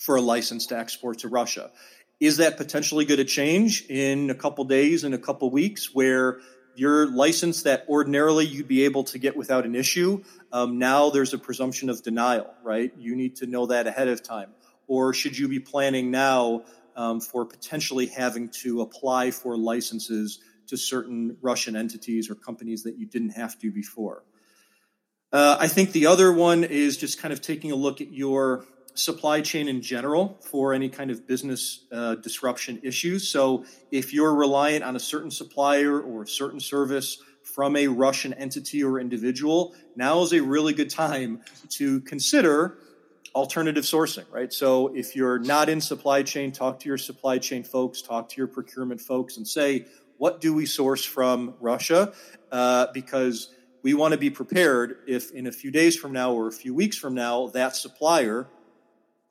for 0.05 0.17
a 0.17 0.21
license 0.21 0.67
to 0.67 0.77
export 0.77 1.19
to 1.19 1.27
Russia. 1.27 1.71
Is 2.19 2.37
that 2.37 2.57
potentially 2.57 3.05
going 3.05 3.17
to 3.17 3.25
change 3.25 3.85
in 3.89 4.29
a 4.29 4.35
couple 4.35 4.63
days, 4.65 5.03
in 5.03 5.13
a 5.13 5.17
couple 5.17 5.49
weeks, 5.49 5.93
where 5.93 6.39
your 6.75 7.07
license 7.07 7.63
that 7.63 7.85
ordinarily 7.89 8.45
you'd 8.45 8.67
be 8.67 8.85
able 8.85 9.03
to 9.05 9.17
get 9.17 9.35
without 9.35 9.65
an 9.65 9.75
issue, 9.75 10.23
um, 10.51 10.77
now 10.77 11.09
there's 11.09 11.33
a 11.33 11.39
presumption 11.39 11.89
of 11.89 12.03
denial, 12.03 12.53
right? 12.63 12.93
You 12.97 13.15
need 13.15 13.37
to 13.37 13.47
know 13.47 13.65
that 13.67 13.87
ahead 13.87 14.07
of 14.07 14.21
time. 14.21 14.51
Or 14.87 15.13
should 15.13 15.37
you 15.37 15.47
be 15.47 15.59
planning 15.59 16.11
now 16.11 16.65
um, 16.95 17.19
for 17.19 17.43
potentially 17.45 18.05
having 18.05 18.49
to 18.61 18.81
apply 18.81 19.31
for 19.31 19.57
licenses 19.57 20.39
to 20.67 20.77
certain 20.77 21.37
Russian 21.41 21.75
entities 21.75 22.29
or 22.29 22.35
companies 22.35 22.83
that 22.83 22.97
you 22.97 23.07
didn't 23.07 23.31
have 23.31 23.57
to 23.59 23.71
before? 23.71 24.23
Uh, 25.31 25.57
I 25.59 25.67
think 25.67 25.91
the 25.91 26.05
other 26.05 26.31
one 26.31 26.63
is 26.63 26.95
just 26.95 27.19
kind 27.19 27.33
of 27.33 27.41
taking 27.41 27.71
a 27.71 27.75
look 27.75 27.99
at 27.99 28.13
your 28.13 28.65
supply 28.95 29.41
chain 29.41 29.67
in 29.67 29.81
general 29.81 30.37
for 30.41 30.73
any 30.73 30.89
kind 30.89 31.11
of 31.11 31.27
business 31.27 31.85
uh, 31.91 32.15
disruption 32.15 32.79
issues. 32.83 33.27
So 33.27 33.65
if 33.91 34.13
you're 34.13 34.33
reliant 34.33 34.83
on 34.83 34.95
a 34.95 34.99
certain 34.99 35.31
supplier 35.31 36.01
or 36.01 36.23
a 36.23 36.27
certain 36.27 36.59
service 36.59 37.19
from 37.43 37.75
a 37.75 37.87
Russian 37.87 38.33
entity 38.33 38.83
or 38.83 38.99
individual, 38.99 39.75
now 39.95 40.21
is 40.23 40.33
a 40.33 40.41
really 40.41 40.73
good 40.73 40.89
time 40.89 41.41
to 41.69 42.01
consider 42.01 42.77
alternative 43.35 43.83
sourcing, 43.83 44.25
right? 44.31 44.51
So 44.51 44.95
if 44.95 45.15
you're 45.15 45.39
not 45.39 45.67
in 45.67 45.81
supply 45.81 46.23
chain, 46.23 46.51
talk 46.51 46.79
to 46.79 46.87
your 46.87 46.97
supply 46.97 47.37
chain 47.37 47.63
folks, 47.63 48.01
talk 48.01 48.29
to 48.29 48.37
your 48.37 48.47
procurement 48.47 49.01
folks, 49.01 49.37
and 49.37 49.45
say, 49.47 49.85
what 50.17 50.39
do 50.39 50.53
we 50.53 50.65
source 50.65 51.03
from 51.03 51.53
Russia? 51.59 52.13
Uh, 52.51 52.87
because 52.93 53.49
we 53.83 53.93
want 53.93 54.13
to 54.13 54.17
be 54.17 54.29
prepared 54.29 54.99
if 55.05 55.31
in 55.31 55.47
a 55.47 55.51
few 55.51 55.69
days 55.69 55.95
from 55.97 56.13
now 56.13 56.31
or 56.31 56.47
a 56.47 56.51
few 56.51 56.73
weeks 56.73 56.97
from 56.97 57.13
now, 57.13 57.47
that 57.47 57.75
supplier 57.75 58.47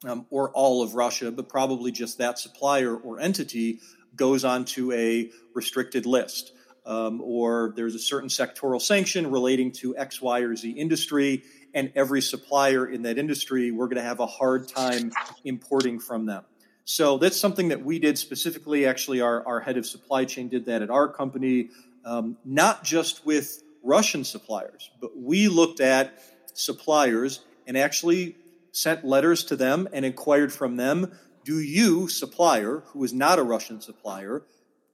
um, 0.07 0.27
or 0.31 0.51
all 0.51 0.83
of 0.83 0.95
Russia, 0.95 1.31
but 1.31 1.49
probably 1.49 1.93
just 1.93 2.19
that 2.19 2.39
supplier 2.39 2.97
or 2.97 3.21
entity 3.21 3.81
goes 4.17 4.45
onto 4.45 4.93
a 4.93 5.31
restricted 5.55 6.07
list. 6.07 6.53
Um, 6.87 7.23
or 7.23 7.73
there's 7.77 7.95
a 7.95 7.99
certain 7.99 8.29
sectoral 8.29 8.81
sanction 8.81 9.31
relating 9.31 9.73
to 9.73 9.97
X, 9.97 10.21
Y, 10.21 10.41
or 10.41 10.55
Z 10.55 10.71
industry, 10.71 11.43
and 11.73 11.91
every 11.95 12.21
supplier 12.21 12.87
in 12.87 13.03
that 13.03 13.19
industry, 13.19 13.71
we're 13.71 13.87
going 13.87 13.97
to 13.97 14.03
have 14.03 14.21
a 14.21 14.27
hard 14.27 14.69
time 14.69 15.11
importing 15.45 15.99
from 15.99 16.27
them. 16.27 16.45
So 16.85 17.17
that's 17.17 17.41
something 17.41 17.69
that 17.69 17.83
we 17.83 17.99
did 17.99 18.19
specifically. 18.19 18.85
Actually, 18.87 19.23
our, 19.23 19.47
our 19.47 19.61
head 19.61 19.79
of 19.79 19.87
supply 19.87 20.27
chain 20.27 20.49
did 20.49 20.67
that 20.67 20.83
at 20.83 20.91
our 20.91 21.09
company, 21.09 21.71
um, 22.05 22.37
not 22.45 22.85
just 22.85 23.25
with 23.25 23.63
Russian 23.83 24.23
suppliers, 24.23 24.91
but 25.01 25.17
we 25.17 25.49
looked 25.49 25.81
at 25.81 26.23
suppliers 26.53 27.41
and 27.67 27.79
actually 27.79 28.37
sent 28.75 29.05
letters 29.05 29.45
to 29.45 29.57
them 29.57 29.89
and 29.93 30.05
inquired 30.05 30.53
from 30.53 30.77
them 30.77 31.13
do 31.45 31.61
you, 31.61 32.09
supplier, 32.09 32.83
who 32.87 33.05
is 33.05 33.13
not 33.13 33.39
a 33.39 33.43
Russian 33.43 33.81
supplier, 33.81 34.43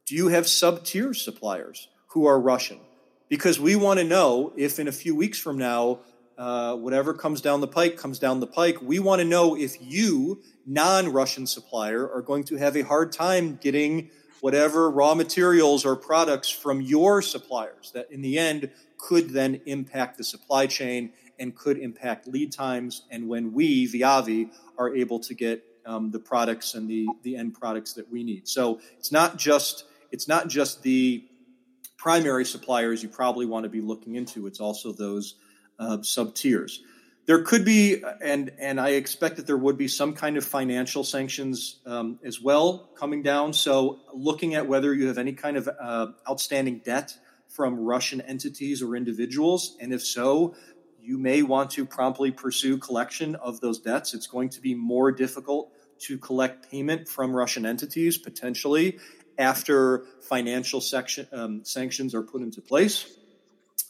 do 0.05 0.15
you 0.15 0.29
have 0.29 0.49
sub 0.49 0.85
tier 0.85 1.15
suppliers 1.15 1.89
who 2.09 2.27
are 2.27 2.41
Russian? 2.41 2.81
Because 3.29 3.61
we 3.61 3.77
want 3.77 4.01
to 4.01 4.05
know 4.05 4.53
if 4.57 4.81
in 4.81 4.89
a 4.89 4.93
few 4.93 5.15
weeks 5.15 5.39
from 5.39 5.57
now, 5.57 6.01
uh, 6.37 6.75
whatever 6.75 7.15
comes 7.15 7.41
down 7.41 7.61
the 7.61 7.69
pike 7.69 7.97
comes 7.97 8.19
down 8.19 8.41
the 8.41 8.47
pike. 8.47 8.83
We 8.83 8.99
want 8.99 9.21
to 9.21 9.25
know 9.25 9.57
if 9.57 9.77
you, 9.81 10.43
non 10.67 11.13
Russian 11.13 11.47
supplier, 11.47 12.11
are 12.11 12.23
going 12.23 12.45
to 12.45 12.57
have 12.57 12.77
a 12.77 12.83
hard 12.83 13.13
time 13.13 13.59
getting 13.63 14.11
whatever 14.41 14.91
raw 14.91 15.15
materials 15.15 15.85
or 15.85 15.95
products 15.95 16.49
from 16.49 16.81
your 16.81 17.23
suppliers 17.23 17.93
that 17.95 18.11
in 18.11 18.23
the 18.23 18.39
end 18.39 18.71
could 18.99 19.31
then 19.31 19.61
impact 19.67 20.19
the 20.19 20.25
supply 20.25 20.67
chain 20.67 21.13
and 21.41 21.57
could 21.57 21.79
impact 21.79 22.29
lead 22.29 22.53
times 22.53 23.03
and 23.11 23.27
when 23.27 23.53
we, 23.53 23.89
Viavi, 23.89 24.51
are 24.79 24.95
able 24.95 25.19
to 25.21 25.35
get 25.35 25.65
um, 25.87 26.11
the 26.11 26.19
products 26.19 26.75
and 26.75 26.89
the, 26.89 27.09
the 27.23 27.37
end 27.37 27.55
products 27.55 27.95
that 27.95 28.11
we 28.13 28.23
need. 28.23 28.47
So 28.47 28.81
it's 28.99 29.11
not 29.11 29.37
just 29.37 29.85
it's 30.13 30.29
not 30.29 30.49
just 30.49 30.83
the 30.83 31.25
primary 31.97 32.45
suppliers 32.45 33.03
you 33.03 33.09
probably 33.09 33.47
want 33.47 33.65
to 33.65 33.69
be 33.69 33.81
looking 33.81 34.15
into. 34.15 34.47
It's 34.47 34.61
also 34.61 34.93
those 34.93 35.37
uh, 35.79 36.03
sub 36.03 36.35
tiers. 36.35 36.83
There 37.27 37.43
could 37.43 37.65
be, 37.65 38.03
and 38.23 38.51
and 38.59 38.81
I 38.81 38.91
expect 38.91 39.37
that 39.37 39.47
there 39.47 39.57
would 39.57 39.79
be 39.79 39.87
some 39.87 40.15
kind 40.15 40.37
of 40.37 40.45
financial 40.45 41.05
sanctions 41.05 41.81
um, 41.87 42.19
as 42.25 42.41
well 42.41 42.91
coming 42.97 43.23
down. 43.23 43.53
So 43.53 44.01
looking 44.13 44.55
at 44.55 44.67
whether 44.67 44.93
you 44.95 45.07
have 45.09 45.19
any 45.19 45.33
kind 45.33 45.57
of 45.57 45.69
uh, 45.69 46.09
outstanding 46.29 46.81
debt 46.85 47.17
from 47.49 47.79
Russian 47.79 48.21
entities 48.23 48.83
or 48.83 48.97
individuals, 48.97 49.77
and 49.81 49.93
if 49.93 50.03
so, 50.03 50.55
you 51.03 51.19
may 51.19 51.43
want 51.43 51.71
to 51.71 51.85
promptly 51.87 52.31
pursue 52.31 52.79
collection 52.79 53.35
of 53.35 53.61
those 53.61 53.79
debts. 53.79 54.15
It's 54.15 54.27
going 54.27 54.51
to 54.51 54.61
be 54.61 54.75
more 54.75 55.13
difficult 55.13 55.73
to 56.01 56.19
collect 56.19 56.71
payment 56.71 57.09
from 57.09 57.35
Russian 57.35 57.67
entities 57.67 58.17
potentially 58.19 58.99
after 59.39 60.05
financial 60.21 60.81
section, 60.81 61.27
um, 61.33 61.65
sanctions 61.65 62.15
are 62.15 62.23
put 62.23 62.43
into 62.43 62.61
place. 62.61 63.11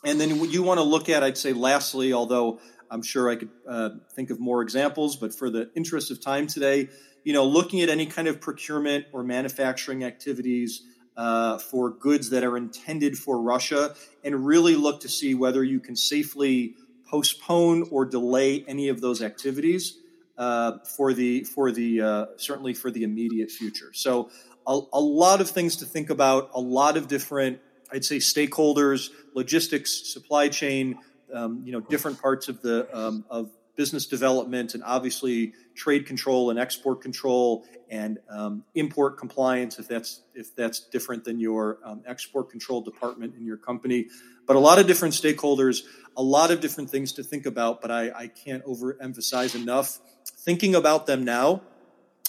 And 0.05 0.21
then 0.21 0.51
you 0.51 0.63
want 0.63 0.79
to 0.79 0.85
look 0.85 1.09
at, 1.09 1.23
I'd 1.23 1.37
say, 1.37 1.53
lastly, 1.53 2.13
although 2.13 2.61
I'm 2.91 3.03
sure 3.03 3.29
I 3.29 3.37
could 3.37 3.51
uh, 3.69 3.91
think 4.15 4.31
of 4.31 4.41
more 4.41 4.63
examples, 4.63 5.17
but 5.17 5.35
for 5.35 5.51
the 5.51 5.71
interest 5.75 6.11
of 6.11 6.21
time 6.21 6.47
today, 6.47 6.89
you 7.25 7.33
know, 7.33 7.45
looking 7.45 7.83
at 7.83 7.89
any 7.89 8.07
kind 8.07 8.29
of 8.29 8.41
procurement 8.41 9.07
or 9.13 9.23
manufacturing 9.23 10.05
activities 10.05 10.83
uh, 11.17 11.59
for 11.59 11.91
goods 11.91 12.31
that 12.31 12.45
are 12.45 12.57
intended 12.57 13.19
for 13.19 13.43
Russia, 13.43 13.95
and 14.25 14.47
really 14.47 14.75
look 14.75 15.01
to 15.01 15.09
see 15.09 15.35
whether 15.35 15.63
you 15.63 15.81
can 15.81 15.95
safely 15.95 16.77
postpone 17.11 17.89
or 17.91 18.05
delay 18.05 18.65
any 18.69 18.89
of 18.89 19.01
those 19.01 19.21
activities 19.23 19.99
uh, 20.39 20.79
for 20.97 21.13
the 21.13 21.45
for 21.45 21.71
the 21.71 22.01
uh, 22.01 22.27
certainly 22.37 22.73
for 22.75 22.91
the 22.91 23.03
immediate 23.03 23.51
future. 23.51 23.91
So 23.93 24.31
a, 24.67 24.81
a, 24.93 25.01
lot 25.01 25.41
of 25.41 25.51
things 25.51 25.77
to 25.77 25.85
think 25.85 26.11
about, 26.11 26.51
a 26.55 26.61
lot 26.61 26.97
of 26.97 27.09
different, 27.09 27.61
I'd 27.93 28.05
say, 28.05 28.19
stakeholders, 28.19 29.11
logistics, 29.35 30.13
supply 30.13 30.49
chain, 30.49 30.99
um, 31.35 31.63
you 31.65 31.73
know, 31.73 31.81
different 31.81 32.21
parts 32.23 32.49
of 32.49 32.63
the 32.63 32.89
um, 32.97 33.25
of 33.29 33.51
business 33.81 34.05
development, 34.05 34.75
and 34.75 34.85
obviously 34.85 35.55
trade 35.75 36.05
control 36.05 36.51
and 36.51 36.59
export 36.59 37.01
control 37.01 37.65
and 37.89 38.19
um, 38.29 38.63
import 38.75 39.17
compliance 39.17 39.79
if 39.79 39.89
that's 39.89 40.21
if 40.35 40.55
that's 40.55 40.81
different 40.81 41.25
than 41.25 41.41
your 41.41 41.79
um, 41.83 42.03
export 42.07 42.51
control 42.51 42.83
department 42.83 43.35
in 43.39 43.47
your 43.47 43.57
company. 43.57 44.07
But 44.47 44.57
a 44.57 44.59
lot 44.59 44.79
of 44.79 44.87
different 44.87 45.15
stakeholders, 45.15 45.85
a 46.15 46.23
lot 46.23 46.51
of 46.51 46.61
different 46.61 46.91
things 46.91 47.15
to 47.15 47.23
think 47.23 47.47
about. 47.47 47.81
But 47.81 47.91
I, 47.91 48.11
I 48.25 48.27
can't 48.27 48.63
overemphasize 48.67 49.55
enough 49.55 49.99
thinking 50.27 50.75
about 50.75 51.07
them 51.07 51.25
now, 51.25 51.63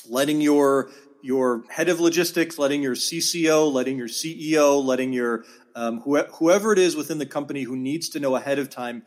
letting 0.07 0.39
your 0.39 0.89
your 1.21 1.65
head 1.69 1.89
of 1.89 1.99
logistics, 1.99 2.57
letting 2.57 2.81
your 2.81 2.95
CCO, 2.95 3.69
letting 3.69 3.97
your 3.97 4.07
CEO, 4.07 4.81
letting 4.81 5.11
your 5.11 5.43
um, 5.75 5.99
whoever 6.01 6.71
it 6.71 6.79
is 6.79 6.95
within 6.95 7.17
the 7.17 7.25
company 7.25 7.63
who 7.63 7.75
needs 7.75 8.07
to 8.09 8.21
know 8.21 8.37
ahead 8.37 8.57
of 8.57 8.69
time. 8.69 9.03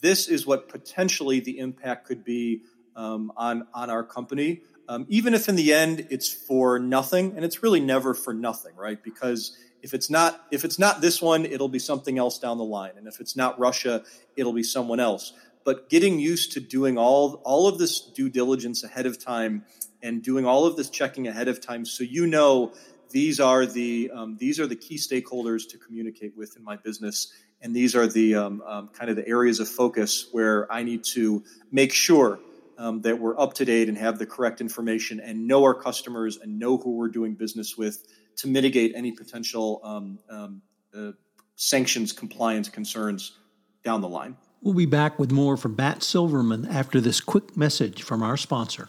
This 0.00 0.28
is 0.28 0.46
what 0.46 0.68
potentially 0.68 1.40
the 1.40 1.58
impact 1.58 2.06
could 2.06 2.24
be 2.24 2.62
um, 2.96 3.32
on 3.36 3.66
on 3.74 3.90
our 3.90 4.04
company. 4.04 4.62
Um, 4.88 5.06
even 5.08 5.34
if 5.34 5.48
in 5.48 5.56
the 5.56 5.72
end 5.72 6.06
it's 6.10 6.32
for 6.32 6.78
nothing, 6.78 7.34
and 7.36 7.44
it's 7.44 7.62
really 7.62 7.80
never 7.80 8.14
for 8.14 8.32
nothing, 8.32 8.74
right? 8.76 9.02
Because 9.02 9.56
if 9.82 9.94
it's 9.94 10.10
not 10.10 10.46
if 10.50 10.64
it's 10.64 10.78
not 10.78 11.00
this 11.00 11.20
one, 11.22 11.44
it'll 11.44 11.68
be 11.68 11.78
something 11.78 12.18
else 12.18 12.38
down 12.38 12.58
the 12.58 12.64
line, 12.64 12.92
and 12.96 13.06
if 13.06 13.20
it's 13.20 13.36
not 13.36 13.58
Russia, 13.58 14.04
it'll 14.36 14.52
be 14.52 14.62
someone 14.62 15.00
else. 15.00 15.32
But 15.64 15.90
getting 15.90 16.18
used 16.18 16.52
to 16.52 16.60
doing 16.60 16.96
all 16.96 17.40
all 17.44 17.68
of 17.68 17.78
this 17.78 18.00
due 18.00 18.28
diligence 18.28 18.82
ahead 18.84 19.06
of 19.06 19.22
time 19.22 19.64
and 20.02 20.22
doing 20.22 20.46
all 20.46 20.64
of 20.64 20.76
this 20.76 20.90
checking 20.90 21.26
ahead 21.26 21.48
of 21.48 21.60
time 21.60 21.84
so 21.84 22.04
you 22.04 22.26
know 22.26 22.72
these 23.10 23.40
are 23.40 23.66
the 23.66 24.10
um, 24.14 24.36
these 24.38 24.60
are 24.60 24.66
the 24.66 24.76
key 24.76 24.96
stakeholders 24.96 25.68
to 25.68 25.78
communicate 25.78 26.36
with 26.36 26.56
in 26.56 26.62
my 26.62 26.76
business 26.76 27.32
and 27.60 27.74
these 27.74 27.96
are 27.96 28.06
the 28.06 28.34
um, 28.34 28.62
um, 28.66 28.88
kind 28.88 29.10
of 29.10 29.16
the 29.16 29.26
areas 29.26 29.60
of 29.60 29.68
focus 29.68 30.28
where 30.32 30.70
i 30.72 30.82
need 30.82 31.04
to 31.04 31.42
make 31.70 31.92
sure 31.92 32.38
um, 32.78 33.00
that 33.02 33.18
we're 33.18 33.38
up 33.38 33.54
to 33.54 33.64
date 33.64 33.88
and 33.88 33.98
have 33.98 34.18
the 34.18 34.26
correct 34.26 34.60
information 34.60 35.20
and 35.20 35.46
know 35.46 35.64
our 35.64 35.74
customers 35.74 36.38
and 36.38 36.58
know 36.58 36.76
who 36.76 36.92
we're 36.92 37.08
doing 37.08 37.34
business 37.34 37.76
with 37.76 38.06
to 38.36 38.48
mitigate 38.48 38.92
any 38.94 39.10
potential 39.12 39.80
um, 39.82 40.18
um, 40.30 40.62
uh, 40.96 41.10
sanctions 41.56 42.12
compliance 42.12 42.68
concerns 42.68 43.38
down 43.84 44.00
the 44.00 44.08
line. 44.08 44.36
We'll 44.62 44.74
be 44.74 44.86
back 44.86 45.18
with 45.18 45.30
more 45.30 45.56
from 45.56 45.76
Matt 45.76 46.02
Silverman 46.02 46.66
after 46.66 47.00
this 47.00 47.20
quick 47.20 47.56
message 47.56 48.02
from 48.02 48.22
our 48.22 48.36
sponsor. 48.36 48.88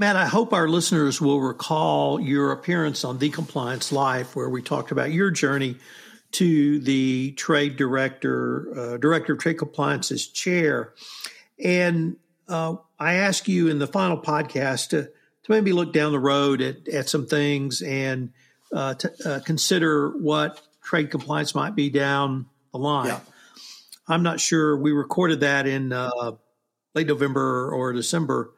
Matt, 0.00 0.16
I 0.16 0.24
hope 0.24 0.54
our 0.54 0.66
listeners 0.66 1.20
will 1.20 1.42
recall 1.42 2.18
your 2.18 2.52
appearance 2.52 3.04
on 3.04 3.18
The 3.18 3.28
Compliance 3.28 3.92
Life, 3.92 4.34
where 4.34 4.48
we 4.48 4.62
talked 4.62 4.92
about 4.92 5.12
your 5.12 5.30
journey 5.30 5.76
to 6.32 6.78
the 6.78 7.32
trade 7.32 7.76
director, 7.76 8.94
uh, 8.94 8.96
director 8.96 9.34
of 9.34 9.40
trade 9.40 9.58
compliance's 9.58 10.26
chair. 10.26 10.94
And 11.62 12.16
uh, 12.48 12.76
I 12.98 13.16
ask 13.16 13.46
you 13.46 13.68
in 13.68 13.78
the 13.78 13.86
final 13.86 14.16
podcast 14.16 14.88
to, 14.88 15.02
to 15.02 15.50
maybe 15.50 15.74
look 15.74 15.92
down 15.92 16.12
the 16.12 16.18
road 16.18 16.62
at, 16.62 16.88
at 16.88 17.10
some 17.10 17.26
things 17.26 17.82
and 17.82 18.32
uh, 18.72 18.94
to 18.94 19.12
uh, 19.26 19.40
consider 19.40 20.16
what 20.16 20.62
trade 20.82 21.10
compliance 21.10 21.54
might 21.54 21.76
be 21.76 21.90
down 21.90 22.46
the 22.72 22.78
line. 22.78 23.08
Yeah. 23.08 23.20
I'm 24.08 24.22
not 24.22 24.40
sure. 24.40 24.78
We 24.78 24.92
recorded 24.92 25.40
that 25.40 25.66
in 25.66 25.92
uh, 25.92 26.32
late 26.94 27.06
November 27.06 27.70
or 27.70 27.92
December 27.92 28.54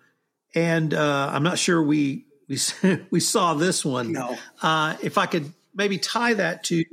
and 0.54 0.92
uh, 0.92 1.30
I'm 1.32 1.42
not 1.42 1.58
sure 1.58 1.82
we 1.82 2.26
we 2.48 2.58
we 3.10 3.20
saw 3.20 3.54
this 3.54 3.84
one. 3.84 4.12
No. 4.12 4.36
Uh, 4.60 4.96
if 5.02 5.18
I 5.18 5.26
could 5.26 5.52
maybe 5.74 5.98
tie 5.98 6.34
that 6.34 6.64
to 6.64 6.84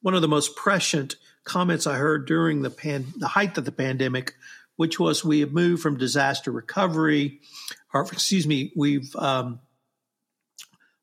one 0.00 0.14
of 0.14 0.22
the 0.22 0.28
most 0.28 0.56
prescient 0.56 1.16
comments 1.44 1.86
I 1.86 1.96
heard 1.96 2.26
during 2.26 2.62
the 2.62 2.70
pan, 2.70 3.06
the 3.16 3.28
height 3.28 3.56
of 3.58 3.64
the 3.64 3.72
pandemic, 3.72 4.34
which 4.76 4.98
was 4.98 5.24
we 5.24 5.40
have 5.40 5.52
moved 5.52 5.82
from 5.82 5.98
disaster 5.98 6.50
recovery, 6.50 7.40
or 7.92 8.02
excuse 8.02 8.46
me, 8.46 8.72
we've 8.74 9.14
um, 9.16 9.60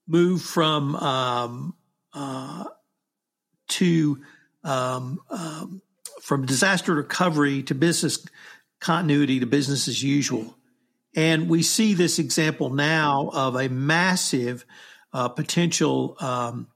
moved 0.08 0.46
from 0.46 0.96
um, 0.96 1.76
uh, 2.14 2.66
to 3.70 4.22
um, 4.64 5.20
um 5.30 5.82
from 6.22 6.46
disaster 6.46 6.94
recovery 6.94 7.64
to 7.64 7.74
business 7.74 8.24
continuity 8.80 9.40
to 9.40 9.46
business 9.46 9.88
as 9.88 10.04
usual. 10.04 10.56
And 11.16 11.50
we 11.50 11.62
see 11.62 11.94
this 11.94 12.20
example 12.20 12.70
now 12.70 13.30
of 13.34 13.56
a 13.56 13.68
massive 13.68 14.66
uh, 15.14 15.28
potential 15.30 16.16
um, 16.20 16.68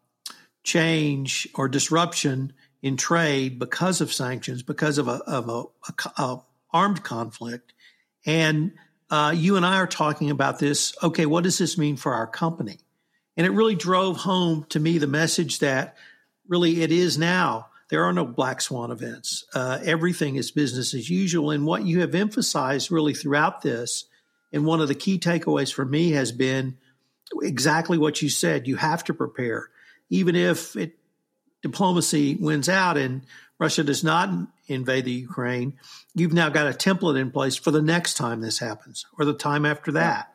change 0.63 1.47
or 1.55 1.67
disruption 1.67 2.53
in 2.81 2.97
trade 2.97 3.59
because 3.59 4.01
of 4.01 4.13
sanctions, 4.13 4.61
because 4.61 4.97
of 4.97 5.07
a, 5.07 5.21
of 5.25 5.49
a, 5.49 5.63
a, 5.89 6.21
a 6.21 6.43
armed 6.71 7.03
conflict. 7.03 7.73
And 8.25 8.73
uh, 9.09 9.33
you 9.35 9.55
and 9.55 9.65
I 9.65 9.77
are 9.77 9.87
talking 9.87 10.31
about 10.31 10.59
this. 10.59 10.95
Okay, 11.01 11.25
what 11.25 11.43
does 11.43 11.57
this 11.57 11.77
mean 11.77 11.95
for 11.95 12.13
our 12.13 12.27
company? 12.27 12.79
And 13.37 13.45
it 13.48 13.51
really 13.51 13.75
drove 13.75 14.17
home 14.17 14.65
to 14.69 14.79
me 14.79 14.98
the 14.98 15.07
message 15.07 15.59
that 15.59 15.95
really 16.48 16.81
it 16.81 16.91
is 16.91 17.17
now. 17.17 17.67
There 17.89 18.03
are 18.03 18.13
no 18.13 18.25
black 18.25 18.61
swan 18.61 18.91
events. 18.91 19.45
Uh, 19.53 19.79
everything 19.83 20.35
is 20.35 20.51
business 20.51 20.93
as 20.93 21.09
usual. 21.09 21.51
And 21.51 21.65
what 21.65 21.85
you 21.85 22.01
have 22.01 22.15
emphasized 22.15 22.91
really 22.91 23.13
throughout 23.13 23.61
this 23.61 24.05
and 24.51 24.66
one 24.66 24.81
of 24.81 24.88
the 24.88 24.96
key 24.96 25.20
takeaways 25.20 25.74
for 25.74 25.86
me 25.86 26.12
has 26.12 26.31
been 26.31 26.77
exactly 27.42 27.98
what 27.98 28.22
you 28.22 28.29
said. 28.29 28.68
You 28.68 28.75
have 28.75 29.03
to 29.05 29.14
prepare, 29.14 29.70
even 30.10 30.36
if 30.36 30.75
it, 30.75 30.98
diplomacy 31.62 32.36
wins 32.36 32.70
out 32.70 32.98
and 32.98 33.24
Russia 33.60 33.84
does 33.84 34.03
not 34.03 34.29
invade 34.68 35.05
the 35.05 35.12
Ukraine. 35.12 35.74
You've 36.14 36.34
now 36.34 36.50
got 36.50 36.68
a 36.68 36.72
template 36.72 37.20
in 37.20 37.31
place 37.31 37.55
for 37.55 37.72
the 37.72 37.81
next 37.81 38.16
time 38.16 38.42
this 38.42 38.60
happens 38.60 39.05
or 39.18 39.25
the 39.25 39.34
time 39.34 39.66
after 39.66 39.94
that. 39.94 40.34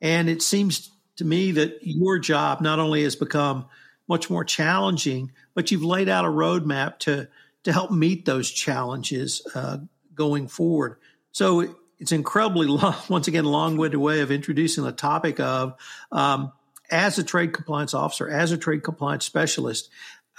And 0.00 0.28
it 0.28 0.42
seems 0.42 0.90
to 1.16 1.24
me 1.24 1.52
that 1.52 1.78
your 1.82 2.18
job 2.18 2.60
not 2.60 2.78
only 2.78 3.02
has 3.02 3.16
become 3.16 3.66
much 4.08 4.30
more 4.30 4.44
challenging, 4.44 5.32
but 5.54 5.70
you've 5.70 5.84
laid 5.84 6.08
out 6.08 6.24
a 6.24 6.28
roadmap 6.28 6.98
to 7.00 7.28
to 7.62 7.72
help 7.72 7.90
meet 7.90 8.24
those 8.24 8.50
challenges 8.50 9.46
uh, 9.54 9.76
going 10.14 10.48
forward. 10.48 10.96
So 11.30 11.74
it's 12.00 12.12
incredibly 12.12 12.66
long, 12.66 12.96
once 13.08 13.28
again 13.28 13.44
long-winded 13.44 14.00
way 14.00 14.20
of 14.20 14.32
introducing 14.32 14.82
the 14.82 14.92
topic 14.92 15.38
of 15.38 15.74
um, 16.10 16.52
as 16.90 17.18
a 17.18 17.24
trade 17.24 17.52
compliance 17.52 17.94
officer, 17.94 18.28
as 18.28 18.50
a 18.50 18.58
trade 18.58 18.82
compliance 18.82 19.24
specialist, 19.24 19.90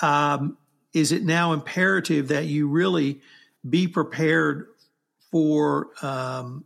um, 0.01 0.57
is 0.93 1.13
it 1.13 1.23
now 1.23 1.53
imperative 1.53 2.29
that 2.29 2.45
you 2.45 2.67
really 2.67 3.21
be 3.67 3.87
prepared 3.87 4.67
for 5.31 5.89
um, 6.01 6.65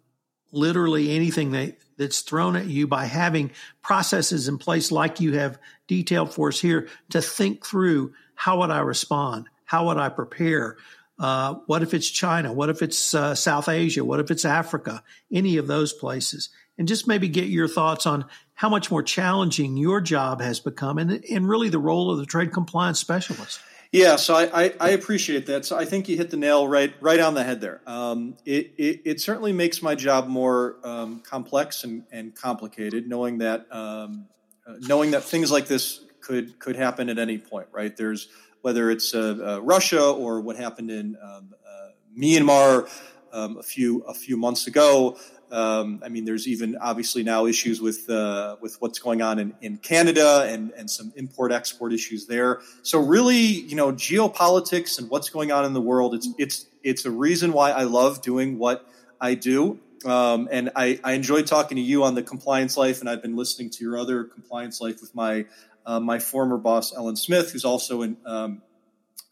literally 0.51 1.11
anything 1.15 1.51
that, 1.51 1.77
that's 1.97 2.21
thrown 2.21 2.55
at 2.55 2.65
you 2.65 2.87
by 2.87 3.05
having 3.05 3.51
processes 3.83 4.47
in 4.47 4.57
place 4.57 4.91
like 4.91 5.19
you 5.19 5.33
have 5.33 5.59
detailed 5.87 6.33
for 6.33 6.47
us 6.47 6.59
here 6.59 6.87
to 7.09 7.21
think 7.21 7.63
through 7.65 8.13
how 8.33 8.59
would 8.59 8.71
I 8.71 8.79
respond? 8.79 9.47
How 9.65 9.87
would 9.87 9.97
I 9.97 10.09
prepare? 10.09 10.77
Uh, 11.17 11.55
what 11.65 11.81
if 11.81 11.93
it's 11.93 12.09
China? 12.09 12.51
What 12.51 12.69
if 12.69 12.81
it's 12.81 13.13
uh, 13.13 13.35
South 13.35 13.69
Asia? 13.69 14.03
What 14.03 14.19
if 14.19 14.31
it's 14.31 14.45
Africa? 14.45 15.03
Any 15.31 15.57
of 15.57 15.67
those 15.67 15.93
places. 15.93 16.49
And 16.77 16.87
just 16.87 17.07
maybe 17.07 17.29
get 17.29 17.45
your 17.45 17.69
thoughts 17.69 18.05
on 18.05 18.25
how 18.53 18.67
much 18.67 18.91
more 18.91 19.03
challenging 19.03 19.77
your 19.77 20.01
job 20.01 20.41
has 20.41 20.59
become 20.59 20.97
and, 20.97 21.23
and 21.29 21.47
really 21.47 21.69
the 21.69 21.79
role 21.79 22.11
of 22.11 22.17
the 22.17 22.25
trade 22.25 22.51
compliance 22.51 22.99
specialist. 22.99 23.61
Yeah, 23.91 24.17
so 24.17 24.35
I, 24.35 24.65
I, 24.65 24.73
I, 24.81 24.89
appreciate 24.89 25.45
that. 25.45 25.63
So 25.63 25.77
I 25.77 25.85
think 25.85 26.09
you 26.09 26.17
hit 26.17 26.29
the 26.29 26.35
nail 26.35 26.67
right 26.67 26.93
right 26.99 27.19
on 27.19 27.33
the 27.33 27.45
head 27.45 27.61
there. 27.61 27.79
Um, 27.87 28.35
it, 28.43 28.73
it, 28.77 29.01
it, 29.05 29.21
certainly 29.21 29.53
makes 29.53 29.81
my 29.81 29.95
job 29.95 30.27
more 30.27 30.75
um, 30.83 31.21
complex 31.21 31.85
and, 31.85 32.03
and, 32.11 32.35
complicated, 32.35 33.07
knowing 33.07 33.37
that 33.37 33.67
um, 33.73 34.25
uh, 34.67 34.73
knowing 34.81 35.11
that 35.11 35.23
things 35.23 35.49
like 35.49 35.67
this 35.67 36.03
could 36.19 36.59
could 36.59 36.75
happen 36.75 37.07
at 37.09 37.19
any 37.19 37.37
point. 37.37 37.67
Right? 37.71 37.95
There's 37.95 38.27
whether 38.65 38.89
it's 38.89 39.13
uh, 39.13 39.37
uh, 39.45 39.61
Russia 39.61 40.03
or 40.03 40.41
what 40.41 40.55
happened 40.55 40.89
in 40.89 41.15
um, 41.21 41.53
uh, 41.63 41.89
Myanmar 42.19 42.89
um, 43.31 43.57
a 43.57 43.61
few 43.61 44.01
a 44.07 44.13
few 44.15 44.37
months 44.37 44.65
ago. 44.65 45.19
Um, 45.51 46.01
I 46.03 46.09
mean, 46.09 46.25
there's 46.25 46.47
even 46.47 46.75
obviously 46.81 47.21
now 47.21 47.45
issues 47.45 47.79
with 47.79 48.09
uh, 48.09 48.55
with 48.61 48.81
what's 48.81 48.97
going 48.97 49.21
on 49.21 49.37
in, 49.37 49.53
in 49.61 49.77
Canada 49.77 50.47
and 50.49 50.71
and 50.71 50.89
some 50.89 51.13
import 51.15 51.51
export 51.51 51.93
issues 51.93 52.25
there. 52.25 52.61
So 52.81 52.99
really, 52.99 53.37
you 53.37 53.75
know, 53.75 53.91
geopolitics 53.91 54.97
and 54.97 55.11
what's 55.11 55.29
going 55.29 55.51
on 55.51 55.63
in 55.65 55.73
the 55.73 55.81
world. 55.91 56.15
It's 56.15 56.29
it's 56.39 56.65
it's 56.81 57.05
a 57.05 57.11
reason 57.11 57.53
why 57.53 57.69
I 57.69 57.83
love 57.83 58.23
doing 58.23 58.57
what 58.57 58.89
I 59.21 59.35
do. 59.35 59.79
Um, 60.05 60.49
and 60.51 60.71
I, 60.75 60.99
I 61.03 61.13
enjoyed 61.13 61.45
talking 61.45 61.77
to 61.77 61.83
you 61.83 62.03
on 62.03 62.15
the 62.15 62.23
compliance 62.23 62.77
life, 62.77 62.99
and 62.99 63.09
I've 63.09 63.21
been 63.21 63.35
listening 63.35 63.69
to 63.71 63.83
your 63.83 63.97
other 63.97 64.23
compliance 64.23 64.81
life 64.81 65.01
with 65.01 65.13
my 65.13 65.45
uh, 65.85 65.99
my 65.99 66.19
former 66.19 66.57
boss 66.57 66.95
Ellen 66.95 67.15
Smith, 67.15 67.51
who's 67.51 67.65
also 67.65 68.01
in, 68.01 68.17
um, 68.25 68.61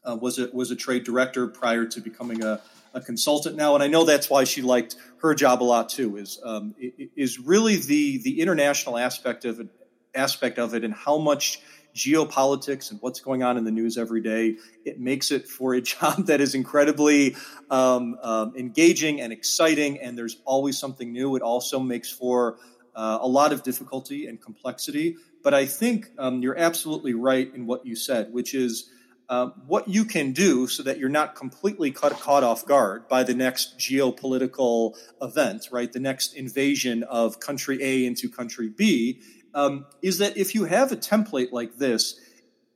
uh, 0.03 0.17
was 0.19 0.39
a 0.39 0.49
was 0.53 0.71
a 0.71 0.75
trade 0.75 1.03
director 1.03 1.47
prior 1.47 1.85
to 1.85 2.01
becoming 2.01 2.43
a, 2.43 2.61
a, 2.93 3.01
consultant 3.01 3.55
now, 3.55 3.73
and 3.73 3.83
I 3.83 3.87
know 3.87 4.03
that's 4.03 4.29
why 4.29 4.43
she 4.43 4.61
liked 4.61 4.95
her 5.21 5.33
job 5.33 5.63
a 5.63 5.65
lot 5.65 5.89
too. 5.89 6.17
Is 6.17 6.39
um, 6.43 6.75
is 7.15 7.39
really 7.39 7.77
the 7.77 8.17
the 8.19 8.41
international 8.41 8.97
aspect 8.97 9.45
of 9.45 9.59
it, 9.59 9.67
aspect 10.13 10.59
of 10.59 10.73
it, 10.73 10.83
and 10.83 10.93
how 10.93 11.17
much 11.17 11.61
geopolitics 11.95 12.91
and 12.91 12.99
what's 13.01 13.19
going 13.19 13.43
on 13.43 13.57
in 13.57 13.63
the 13.63 13.71
news 13.71 13.97
every 13.97 14.21
day. 14.21 14.57
It 14.83 14.99
makes 14.99 15.31
it 15.31 15.47
for 15.47 15.73
a 15.73 15.81
job 15.93 16.25
that 16.25 16.41
is 16.41 16.55
incredibly 16.55 17.35
um, 17.69 18.17
um, 18.21 18.53
engaging 18.57 19.21
and 19.21 19.31
exciting, 19.31 19.99
and 19.99 20.17
there's 20.17 20.37
always 20.45 20.77
something 20.77 21.11
new. 21.11 21.35
It 21.35 21.41
also 21.41 21.79
makes 21.79 22.11
for 22.11 22.57
uh, 22.95 23.19
a 23.21 23.27
lot 23.27 23.53
of 23.53 23.63
difficulty 23.63 24.27
and 24.27 24.41
complexity. 24.41 25.17
But 25.43 25.53
I 25.53 25.65
think 25.65 26.09
um, 26.17 26.41
you're 26.41 26.57
absolutely 26.57 27.13
right 27.13 27.53
in 27.53 27.65
what 27.65 27.85
you 27.85 27.95
said, 27.95 28.31
which 28.31 28.53
is 28.55 28.89
uh, 29.29 29.47
what 29.67 29.87
you 29.87 30.05
can 30.05 30.31
do 30.31 30.67
so 30.67 30.83
that 30.83 30.99
you're 30.99 31.09
not 31.09 31.35
completely 31.35 31.91
caught, 31.91 32.19
caught 32.19 32.43
off 32.43 32.65
guard 32.65 33.07
by 33.07 33.23
the 33.23 33.33
next 33.33 33.77
geopolitical 33.77 34.95
event, 35.21 35.67
right? 35.71 35.91
The 35.91 35.99
next 35.99 36.33
invasion 36.33 37.03
of 37.03 37.39
country 37.39 37.81
A 37.81 38.05
into 38.05 38.29
country 38.29 38.69
B, 38.69 39.21
um, 39.53 39.85
is 40.01 40.17
that 40.17 40.37
if 40.37 40.55
you 40.55 40.65
have 40.65 40.91
a 40.91 40.95
template 40.95 41.51
like 41.51 41.75
this, 41.77 42.19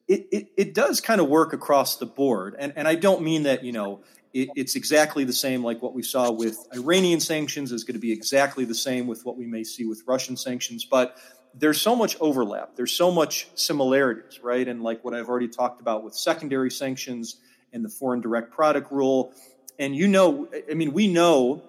it, 0.08 0.28
it, 0.32 0.48
it 0.56 0.74
does 0.74 1.02
kind 1.02 1.20
of 1.20 1.28
work 1.28 1.54
across 1.54 1.98
the 1.98 2.06
board. 2.06 2.56
And, 2.58 2.74
and 2.76 2.88
I 2.88 2.96
don't 2.96 3.24
mean 3.24 3.44
that, 3.44 3.64
you 3.64 3.72
know, 3.72 4.02
it, 4.34 4.50
it's 4.56 4.76
exactly 4.76 5.24
the 5.24 5.34
same 5.34 5.64
like 5.64 5.82
what 5.82 5.94
we 5.94 6.04
saw 6.04 6.32
with 6.32 6.58
Iranian 6.74 7.20
sanctions 7.20 7.72
is 7.72 7.84
going 7.84 7.96
to 7.96 8.00
be 8.00 8.12
exactly 8.12 8.66
the 8.66 8.76
same 8.76 9.08
with 9.08 9.26
what 9.26 9.38
we 9.38 9.46
may 9.46 9.64
see 9.64 9.86
with 9.86 10.04
Russian 10.08 10.38
sanctions. 10.38 10.86
But 10.86 11.18
there's 11.60 11.82
so 11.82 11.96
much 11.96 12.18
overlap. 12.20 12.76
There's 12.76 12.94
so 12.94 13.12
much 13.12 13.48
similarities, 13.56 14.40
right? 14.42 14.68
And 14.68 14.84
like 14.84 15.04
what 15.04 15.14
I've 15.14 15.30
already 15.30 15.48
talked 15.48 15.82
about 15.82 16.04
with 16.04 16.16
secondary 16.16 16.72
sanctions 16.72 17.38
and 17.74 17.84
the 17.84 17.90
foreign 17.90 18.22
direct 18.22 18.52
product 18.52 18.92
rule. 18.92 19.34
And 19.80 19.96
you 19.96 20.08
know, 20.08 20.48
I 20.70 20.74
mean, 20.74 20.94
we 20.94 21.08
know 21.08 21.62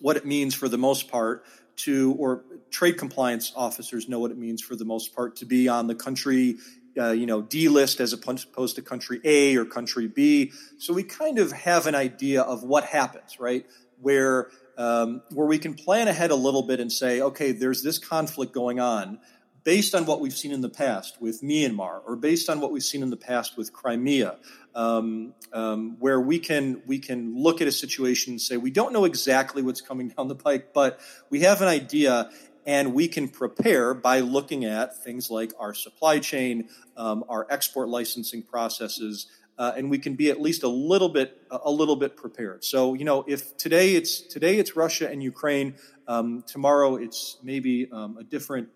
what 0.00 0.16
it 0.16 0.24
means 0.24 0.54
for 0.54 0.68
the 0.68 0.78
most 0.78 1.10
part 1.10 1.44
to, 1.76 2.14
or 2.18 2.42
trade 2.70 2.98
compliance 2.98 3.52
officers 3.56 4.08
know 4.08 4.18
what 4.18 4.30
it 4.30 4.38
means 4.38 4.60
for 4.60 4.76
the 4.76 4.84
most 4.84 5.14
part 5.14 5.36
to 5.36 5.46
be 5.46 5.68
on 5.68 5.86
the 5.86 5.94
country 5.94 6.56
uh, 6.98 7.12
you 7.12 7.26
know, 7.26 7.40
D 7.40 7.68
list 7.68 8.00
as 8.00 8.12
opposed 8.12 8.74
to 8.74 8.82
country 8.82 9.20
A 9.24 9.56
or 9.56 9.64
country 9.64 10.08
B. 10.08 10.52
So 10.78 10.92
we 10.92 11.04
kind 11.04 11.38
of 11.38 11.52
have 11.52 11.86
an 11.86 11.94
idea 11.94 12.42
of 12.42 12.64
what 12.64 12.84
happens, 12.84 13.38
right? 13.38 13.64
Where 14.00 14.48
um, 14.80 15.20
where 15.34 15.46
we 15.46 15.58
can 15.58 15.74
plan 15.74 16.08
ahead 16.08 16.30
a 16.30 16.34
little 16.34 16.62
bit 16.62 16.80
and 16.80 16.90
say, 16.90 17.20
okay, 17.20 17.52
there's 17.52 17.82
this 17.82 17.98
conflict 17.98 18.54
going 18.54 18.80
on 18.80 19.18
based 19.62 19.94
on 19.94 20.06
what 20.06 20.22
we've 20.22 20.32
seen 20.32 20.52
in 20.52 20.62
the 20.62 20.70
past 20.70 21.20
with 21.20 21.42
Myanmar, 21.42 22.00
or 22.06 22.16
based 22.16 22.48
on 22.48 22.62
what 22.62 22.72
we've 22.72 22.82
seen 22.82 23.02
in 23.02 23.10
the 23.10 23.16
past 23.16 23.58
with 23.58 23.74
Crimea, 23.74 24.38
um, 24.74 25.34
um, 25.52 25.96
where 25.98 26.18
we 26.18 26.38
can 26.38 26.82
we 26.86 26.98
can 26.98 27.36
look 27.36 27.60
at 27.60 27.68
a 27.68 27.72
situation 27.72 28.32
and 28.32 28.40
say 28.40 28.56
we 28.56 28.70
don't 28.70 28.94
know 28.94 29.04
exactly 29.04 29.60
what's 29.60 29.82
coming 29.82 30.08
down 30.08 30.28
the 30.28 30.34
pike, 30.34 30.72
but 30.72 30.98
we 31.28 31.40
have 31.40 31.60
an 31.60 31.68
idea, 31.68 32.30
and 32.64 32.94
we 32.94 33.06
can 33.06 33.28
prepare 33.28 33.92
by 33.92 34.20
looking 34.20 34.64
at 34.64 35.04
things 35.04 35.30
like 35.30 35.52
our 35.58 35.74
supply 35.74 36.20
chain, 36.20 36.70
um, 36.96 37.22
our 37.28 37.46
export 37.50 37.90
licensing 37.90 38.42
processes, 38.42 39.26
uh, 39.60 39.74
and 39.76 39.90
we 39.90 39.98
can 39.98 40.14
be 40.14 40.30
at 40.30 40.40
least 40.40 40.62
a 40.62 40.68
little 40.68 41.10
bit 41.10 41.36
a 41.50 41.70
little 41.70 41.94
bit 41.94 42.16
prepared. 42.16 42.64
So 42.64 42.94
you 42.94 43.04
know, 43.04 43.24
if 43.28 43.56
today 43.58 43.94
it's 43.94 44.22
today 44.22 44.58
it's 44.58 44.74
Russia 44.74 45.08
and 45.08 45.22
Ukraine, 45.22 45.74
um, 46.08 46.42
tomorrow 46.46 46.96
it's 46.96 47.36
maybe 47.42 47.88
um, 47.92 48.16
a 48.16 48.24
different 48.24 48.70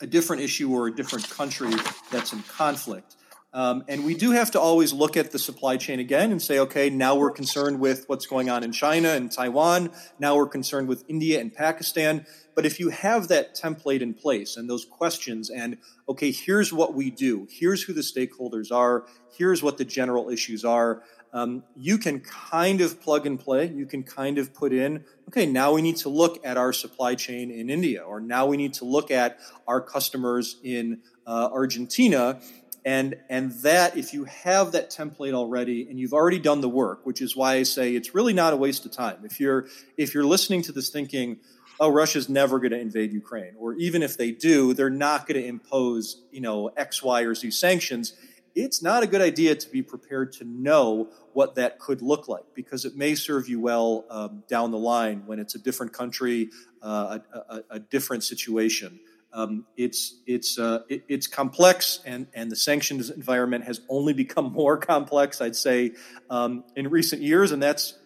a 0.00 0.06
different 0.06 0.42
issue 0.42 0.72
or 0.72 0.88
a 0.88 0.94
different 0.94 1.30
country 1.30 1.72
that's 2.10 2.32
in 2.32 2.42
conflict. 2.42 3.14
Um, 3.52 3.84
and 3.88 4.04
we 4.04 4.14
do 4.14 4.32
have 4.32 4.50
to 4.50 4.60
always 4.60 4.92
look 4.92 5.16
at 5.16 5.32
the 5.32 5.38
supply 5.38 5.78
chain 5.78 6.00
again 6.00 6.32
and 6.32 6.40
say, 6.40 6.58
okay, 6.58 6.90
now 6.90 7.16
we're 7.16 7.30
concerned 7.30 7.80
with 7.80 8.04
what's 8.06 8.26
going 8.26 8.50
on 8.50 8.62
in 8.62 8.72
China 8.72 9.08
and 9.08 9.32
Taiwan. 9.32 9.90
Now 10.18 10.36
we're 10.36 10.48
concerned 10.48 10.86
with 10.86 11.04
India 11.08 11.40
and 11.40 11.52
Pakistan. 11.52 12.26
But 12.54 12.66
if 12.66 12.78
you 12.78 12.90
have 12.90 13.28
that 13.28 13.54
template 13.54 14.02
in 14.02 14.12
place 14.12 14.56
and 14.56 14.68
those 14.68 14.84
questions, 14.84 15.48
and 15.48 15.78
okay, 16.08 16.30
here's 16.30 16.72
what 16.72 16.92
we 16.92 17.10
do, 17.10 17.46
here's 17.50 17.84
who 17.84 17.94
the 17.94 18.02
stakeholders 18.02 18.70
are, 18.70 19.06
here's 19.36 19.62
what 19.62 19.78
the 19.78 19.84
general 19.84 20.28
issues 20.28 20.64
are, 20.64 21.02
um, 21.32 21.62
you 21.76 21.98
can 21.98 22.20
kind 22.20 22.80
of 22.80 23.00
plug 23.00 23.26
and 23.26 23.38
play. 23.38 23.66
You 23.66 23.86
can 23.86 24.02
kind 24.02 24.38
of 24.38 24.54
put 24.54 24.72
in, 24.72 25.04
okay, 25.28 25.46
now 25.46 25.72
we 25.72 25.82
need 25.82 25.96
to 25.98 26.08
look 26.08 26.44
at 26.44 26.56
our 26.56 26.72
supply 26.72 27.14
chain 27.14 27.50
in 27.50 27.68
India, 27.68 28.02
or 28.02 28.20
now 28.20 28.46
we 28.46 28.56
need 28.56 28.74
to 28.74 28.84
look 28.84 29.10
at 29.10 29.38
our 29.66 29.80
customers 29.80 30.56
in 30.62 31.00
uh, 31.26 31.50
Argentina. 31.52 32.40
And, 32.84 33.16
and 33.28 33.52
that, 33.62 33.96
if 33.96 34.14
you 34.14 34.24
have 34.24 34.72
that 34.72 34.90
template 34.90 35.32
already 35.32 35.88
and 35.88 35.98
you've 35.98 36.12
already 36.12 36.38
done 36.38 36.60
the 36.60 36.68
work, 36.68 37.04
which 37.04 37.20
is 37.20 37.36
why 37.36 37.54
I 37.54 37.62
say 37.64 37.94
it's 37.94 38.14
really 38.14 38.32
not 38.32 38.52
a 38.52 38.56
waste 38.56 38.86
of 38.86 38.92
time. 38.92 39.18
If 39.24 39.40
you're, 39.40 39.66
if 39.96 40.14
you're 40.14 40.24
listening 40.24 40.62
to 40.62 40.72
this 40.72 40.88
thinking, 40.88 41.38
oh, 41.80 41.90
Russia's 41.90 42.28
never 42.28 42.58
going 42.58 42.72
to 42.72 42.80
invade 42.80 43.12
Ukraine, 43.12 43.54
or 43.58 43.74
even 43.74 44.02
if 44.02 44.16
they 44.16 44.30
do, 44.30 44.74
they're 44.74 44.90
not 44.90 45.26
going 45.26 45.40
to 45.40 45.46
impose, 45.46 46.22
you 46.30 46.40
know, 46.40 46.68
X, 46.76 47.02
Y, 47.02 47.22
or 47.22 47.34
Z 47.34 47.50
sanctions. 47.52 48.14
It's 48.54 48.82
not 48.82 49.02
a 49.02 49.06
good 49.06 49.20
idea 49.20 49.54
to 49.54 49.70
be 49.70 49.82
prepared 49.82 50.32
to 50.34 50.44
know 50.44 51.10
what 51.32 51.54
that 51.54 51.78
could 51.78 52.02
look 52.02 52.26
like 52.26 52.42
because 52.54 52.84
it 52.84 52.96
may 52.96 53.14
serve 53.14 53.48
you 53.48 53.60
well 53.60 54.04
um, 54.10 54.42
down 54.48 54.72
the 54.72 54.78
line 54.78 55.22
when 55.26 55.38
it's 55.38 55.54
a 55.54 55.58
different 55.58 55.92
country, 55.92 56.50
uh, 56.82 57.18
a, 57.32 57.38
a, 57.38 57.62
a, 57.70 57.78
different 57.78 58.24
situation. 58.24 58.98
Um, 59.32 59.66
it's 59.76 60.20
it's 60.26 60.58
uh, 60.58 60.80
it, 60.88 61.04
it's 61.08 61.26
complex, 61.26 62.00
and 62.04 62.26
and 62.34 62.50
the 62.50 62.56
sanctions 62.56 63.10
environment 63.10 63.64
has 63.64 63.80
only 63.88 64.12
become 64.12 64.52
more 64.52 64.76
complex. 64.76 65.40
I'd 65.40 65.56
say 65.56 65.92
um, 66.30 66.64
in 66.76 66.88
recent 66.88 67.22
years, 67.22 67.52
and 67.52 67.62
that's 67.62 67.98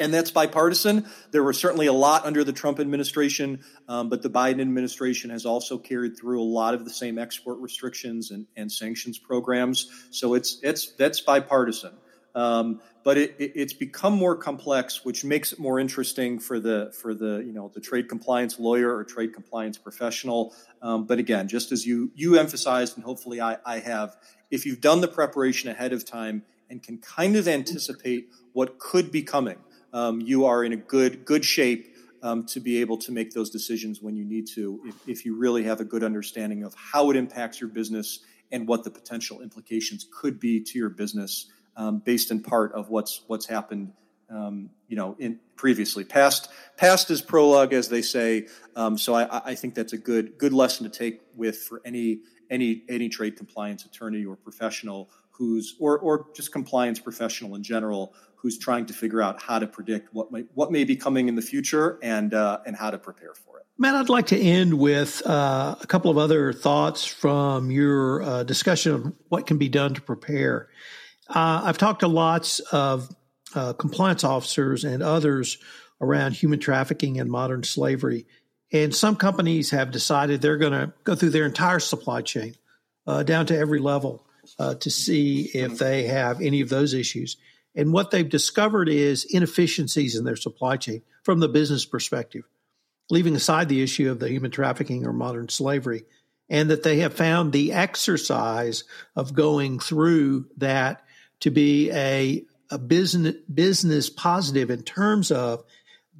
and 0.00 0.12
that's 0.12 0.30
bipartisan. 0.30 1.06
There 1.30 1.44
were 1.44 1.52
certainly 1.52 1.86
a 1.86 1.92
lot 1.92 2.24
under 2.24 2.42
the 2.42 2.52
Trump 2.52 2.80
administration, 2.80 3.62
um, 3.86 4.08
but 4.08 4.22
the 4.22 4.30
Biden 4.30 4.60
administration 4.60 5.30
has 5.30 5.44
also 5.44 5.78
carried 5.78 6.16
through 6.18 6.40
a 6.40 6.44
lot 6.44 6.74
of 6.74 6.84
the 6.84 6.90
same 6.90 7.18
export 7.18 7.58
restrictions 7.58 8.30
and, 8.30 8.46
and 8.56 8.72
sanctions 8.72 9.18
programs. 9.18 9.88
So 10.10 10.34
it's 10.34 10.58
it's 10.62 10.92
that's 10.92 11.20
bipartisan. 11.20 11.92
Um, 12.34 12.80
but 13.02 13.18
it, 13.18 13.34
it, 13.38 13.52
it's 13.54 13.72
become 13.72 14.12
more 14.12 14.36
complex, 14.36 15.04
which 15.04 15.24
makes 15.24 15.52
it 15.52 15.58
more 15.58 15.80
interesting 15.80 16.38
for 16.38 16.60
the 16.60 16.92
for 17.00 17.14
the 17.14 17.42
you 17.44 17.52
know 17.52 17.70
the 17.74 17.80
trade 17.80 18.08
compliance 18.08 18.58
lawyer 18.58 18.94
or 18.94 19.04
trade 19.04 19.34
compliance 19.34 19.78
professional. 19.78 20.54
Um, 20.82 21.06
but 21.06 21.18
again, 21.18 21.48
just 21.48 21.72
as 21.72 21.86
you 21.86 22.10
you 22.14 22.38
emphasized, 22.38 22.96
and 22.96 23.04
hopefully 23.04 23.40
I, 23.40 23.56
I 23.64 23.78
have, 23.80 24.16
if 24.50 24.64
you've 24.66 24.80
done 24.80 25.00
the 25.00 25.08
preparation 25.08 25.70
ahead 25.70 25.92
of 25.92 26.04
time 26.04 26.42
and 26.68 26.82
can 26.82 26.98
kind 26.98 27.36
of 27.36 27.48
anticipate 27.48 28.28
what 28.52 28.78
could 28.78 29.10
be 29.10 29.22
coming 29.22 29.58
um, 29.92 30.20
you 30.20 30.44
are 30.46 30.64
in 30.64 30.72
a 30.72 30.76
good 30.76 31.24
good 31.24 31.44
shape 31.44 31.94
um, 32.22 32.44
to 32.46 32.60
be 32.60 32.80
able 32.80 32.98
to 32.98 33.12
make 33.12 33.32
those 33.32 33.50
decisions 33.50 34.02
when 34.02 34.14
you 34.14 34.24
need 34.24 34.46
to, 34.48 34.80
if, 34.84 35.08
if, 35.08 35.24
you 35.24 35.38
really 35.38 35.64
have 35.64 35.80
a 35.80 35.86
good 35.86 36.04
understanding 36.04 36.64
of 36.64 36.74
how 36.74 37.10
it 37.10 37.16
impacts 37.16 37.62
your 37.62 37.70
business 37.70 38.20
and 38.52 38.68
what 38.68 38.84
the 38.84 38.90
potential 38.90 39.40
implications 39.40 40.06
could 40.12 40.38
be 40.38 40.60
to 40.60 40.78
your 40.78 40.90
business, 40.90 41.50
um, 41.76 41.98
based 41.98 42.30
in 42.30 42.42
part 42.42 42.72
of 42.72 42.90
what's 42.90 43.22
what's 43.26 43.46
happened, 43.46 43.92
um, 44.30 44.70
you 44.88 44.96
know, 44.96 45.16
in 45.18 45.38
previously. 45.56 46.04
Past 46.04 46.50
past 46.76 47.10
is 47.10 47.20
prologue, 47.22 47.72
as 47.72 47.88
they 47.88 48.02
say. 48.02 48.46
Um, 48.76 48.96
so 48.96 49.14
I, 49.14 49.50
I 49.50 49.54
think 49.54 49.74
that's 49.74 49.92
a 49.92 49.98
good 49.98 50.38
good 50.38 50.52
lesson 50.52 50.90
to 50.90 50.98
take 50.98 51.20
with 51.34 51.58
for 51.58 51.80
any 51.84 52.20
any 52.50 52.82
any 52.88 53.08
trade 53.08 53.36
compliance 53.36 53.84
attorney 53.84 54.24
or 54.24 54.36
professional 54.36 55.10
who's 55.30 55.76
or 55.78 55.98
or 55.98 56.26
just 56.34 56.52
compliance 56.52 56.98
professional 56.98 57.54
in 57.54 57.62
general 57.62 58.14
who's 58.36 58.58
trying 58.58 58.86
to 58.86 58.94
figure 58.94 59.20
out 59.20 59.40
how 59.40 59.58
to 59.58 59.66
predict 59.66 60.14
what 60.14 60.32
may, 60.32 60.44
what 60.54 60.72
may 60.72 60.84
be 60.84 60.96
coming 60.96 61.28
in 61.28 61.34
the 61.34 61.42
future 61.42 61.98
and 62.02 62.32
uh, 62.32 62.58
and 62.66 62.76
how 62.76 62.90
to 62.90 62.98
prepare 62.98 63.34
for 63.34 63.58
it. 63.58 63.66
Matt, 63.78 63.94
I'd 63.94 64.08
like 64.08 64.26
to 64.26 64.38
end 64.38 64.74
with 64.74 65.26
uh, 65.26 65.74
a 65.80 65.86
couple 65.86 66.10
of 66.10 66.18
other 66.18 66.52
thoughts 66.52 67.06
from 67.06 67.70
your 67.70 68.22
uh, 68.22 68.42
discussion 68.42 68.94
of 68.94 69.12
what 69.28 69.46
can 69.46 69.56
be 69.56 69.68
done 69.68 69.94
to 69.94 70.02
prepare. 70.02 70.68
Uh, 71.30 71.62
I've 71.64 71.78
talked 71.78 72.00
to 72.00 72.08
lots 72.08 72.60
of 72.60 73.08
uh, 73.54 73.72
compliance 73.72 74.24
officers 74.24 74.84
and 74.84 75.02
others 75.02 75.58
around 76.00 76.32
human 76.32 76.58
trafficking 76.58 77.20
and 77.20 77.30
modern 77.30 77.62
slavery. 77.62 78.26
And 78.72 78.94
some 78.94 79.16
companies 79.16 79.70
have 79.70 79.90
decided 79.90 80.40
they're 80.40 80.56
going 80.56 80.72
to 80.72 80.92
go 81.04 81.14
through 81.14 81.30
their 81.30 81.46
entire 81.46 81.80
supply 81.80 82.22
chain 82.22 82.54
uh, 83.06 83.22
down 83.22 83.46
to 83.46 83.58
every 83.58 83.80
level 83.80 84.24
to 84.80 84.90
see 84.90 85.42
if 85.54 85.78
they 85.78 86.04
have 86.04 86.40
any 86.40 86.60
of 86.60 86.68
those 86.68 86.92
issues. 86.92 87.36
And 87.74 87.92
what 87.92 88.10
they've 88.10 88.28
discovered 88.28 88.88
is 88.88 89.24
inefficiencies 89.24 90.16
in 90.16 90.24
their 90.24 90.36
supply 90.36 90.76
chain 90.76 91.02
from 91.22 91.40
the 91.40 91.48
business 91.48 91.84
perspective, 91.84 92.44
leaving 93.10 93.36
aside 93.36 93.68
the 93.68 93.82
issue 93.82 94.10
of 94.10 94.18
the 94.18 94.28
human 94.28 94.50
trafficking 94.50 95.06
or 95.06 95.12
modern 95.12 95.48
slavery, 95.48 96.04
and 96.48 96.70
that 96.70 96.82
they 96.82 96.98
have 96.98 97.14
found 97.14 97.52
the 97.52 97.72
exercise 97.72 98.84
of 99.14 99.34
going 99.34 99.78
through 99.78 100.46
that 100.56 101.04
to 101.40 101.50
be 101.50 101.90
a, 101.90 102.44
a 102.70 102.78
business, 102.78 103.34
business 103.52 104.10
positive 104.10 104.70
in 104.70 104.82
terms 104.82 105.30
of 105.30 105.64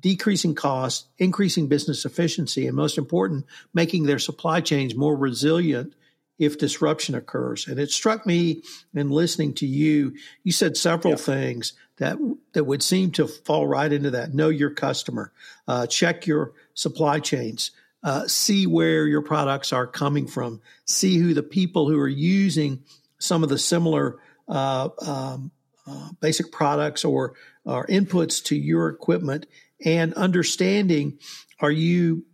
decreasing 0.01 0.55
costs, 0.55 1.07
increasing 1.19 1.69
business 1.69 2.05
efficiency, 2.05 2.67
and 2.67 2.75
most 2.75 2.99
important, 2.99 3.45
making 3.75 4.05
their 4.05 4.19
supply 4.19 4.61
chains 4.61 4.95
more 4.95 5.17
resilient 5.17 5.95
if 6.39 6.59
disruption 6.59 7.15
occurs. 7.15 7.69
And 7.69 7.79
it 7.79 7.91
struck 7.91 8.27
me 8.27 8.63
in 8.95 9.11
listening 9.11 9.53
to 9.55 9.67
you, 9.67 10.15
you 10.43 10.53
said 10.53 10.77
several 10.77 11.17
things 11.17 11.75
that 11.99 12.17
that 12.55 12.65
would 12.65 12.83
seem 12.83 13.11
to 13.13 13.29
fall 13.29 13.67
right 13.67 13.93
into 13.93 14.13
that. 14.13 14.33
Know 14.33 14.49
your 14.49 14.71
customer, 14.71 15.33
uh, 15.69 15.87
check 15.87 16.27
your 16.27 16.53
supply 16.73 17.21
chains, 17.21 17.73
uh, 18.03 18.27
see 18.27 18.67
where 18.67 19.07
your 19.07 19.21
products 19.21 19.71
are 19.71 19.87
coming 19.87 20.27
from, 20.27 20.63
see 20.87 21.19
who 21.19 21.35
the 21.35 21.43
people 21.43 21.91
who 21.91 22.01
are 22.01 22.09
using 22.09 22.83
some 23.19 23.43
of 23.43 23.51
the 23.51 23.59
similar 23.59 24.17
um, 24.51 25.51
uh, 25.87 26.11
basic 26.21 26.53
products 26.53 27.05
or, 27.05 27.35
or 27.65 27.87
inputs 27.87 28.45
to 28.45 28.57
your 28.57 28.89
equipment, 28.89 29.47
and 29.85 30.13
understanding 30.15 31.19
are 31.61 31.71
you 31.71 32.25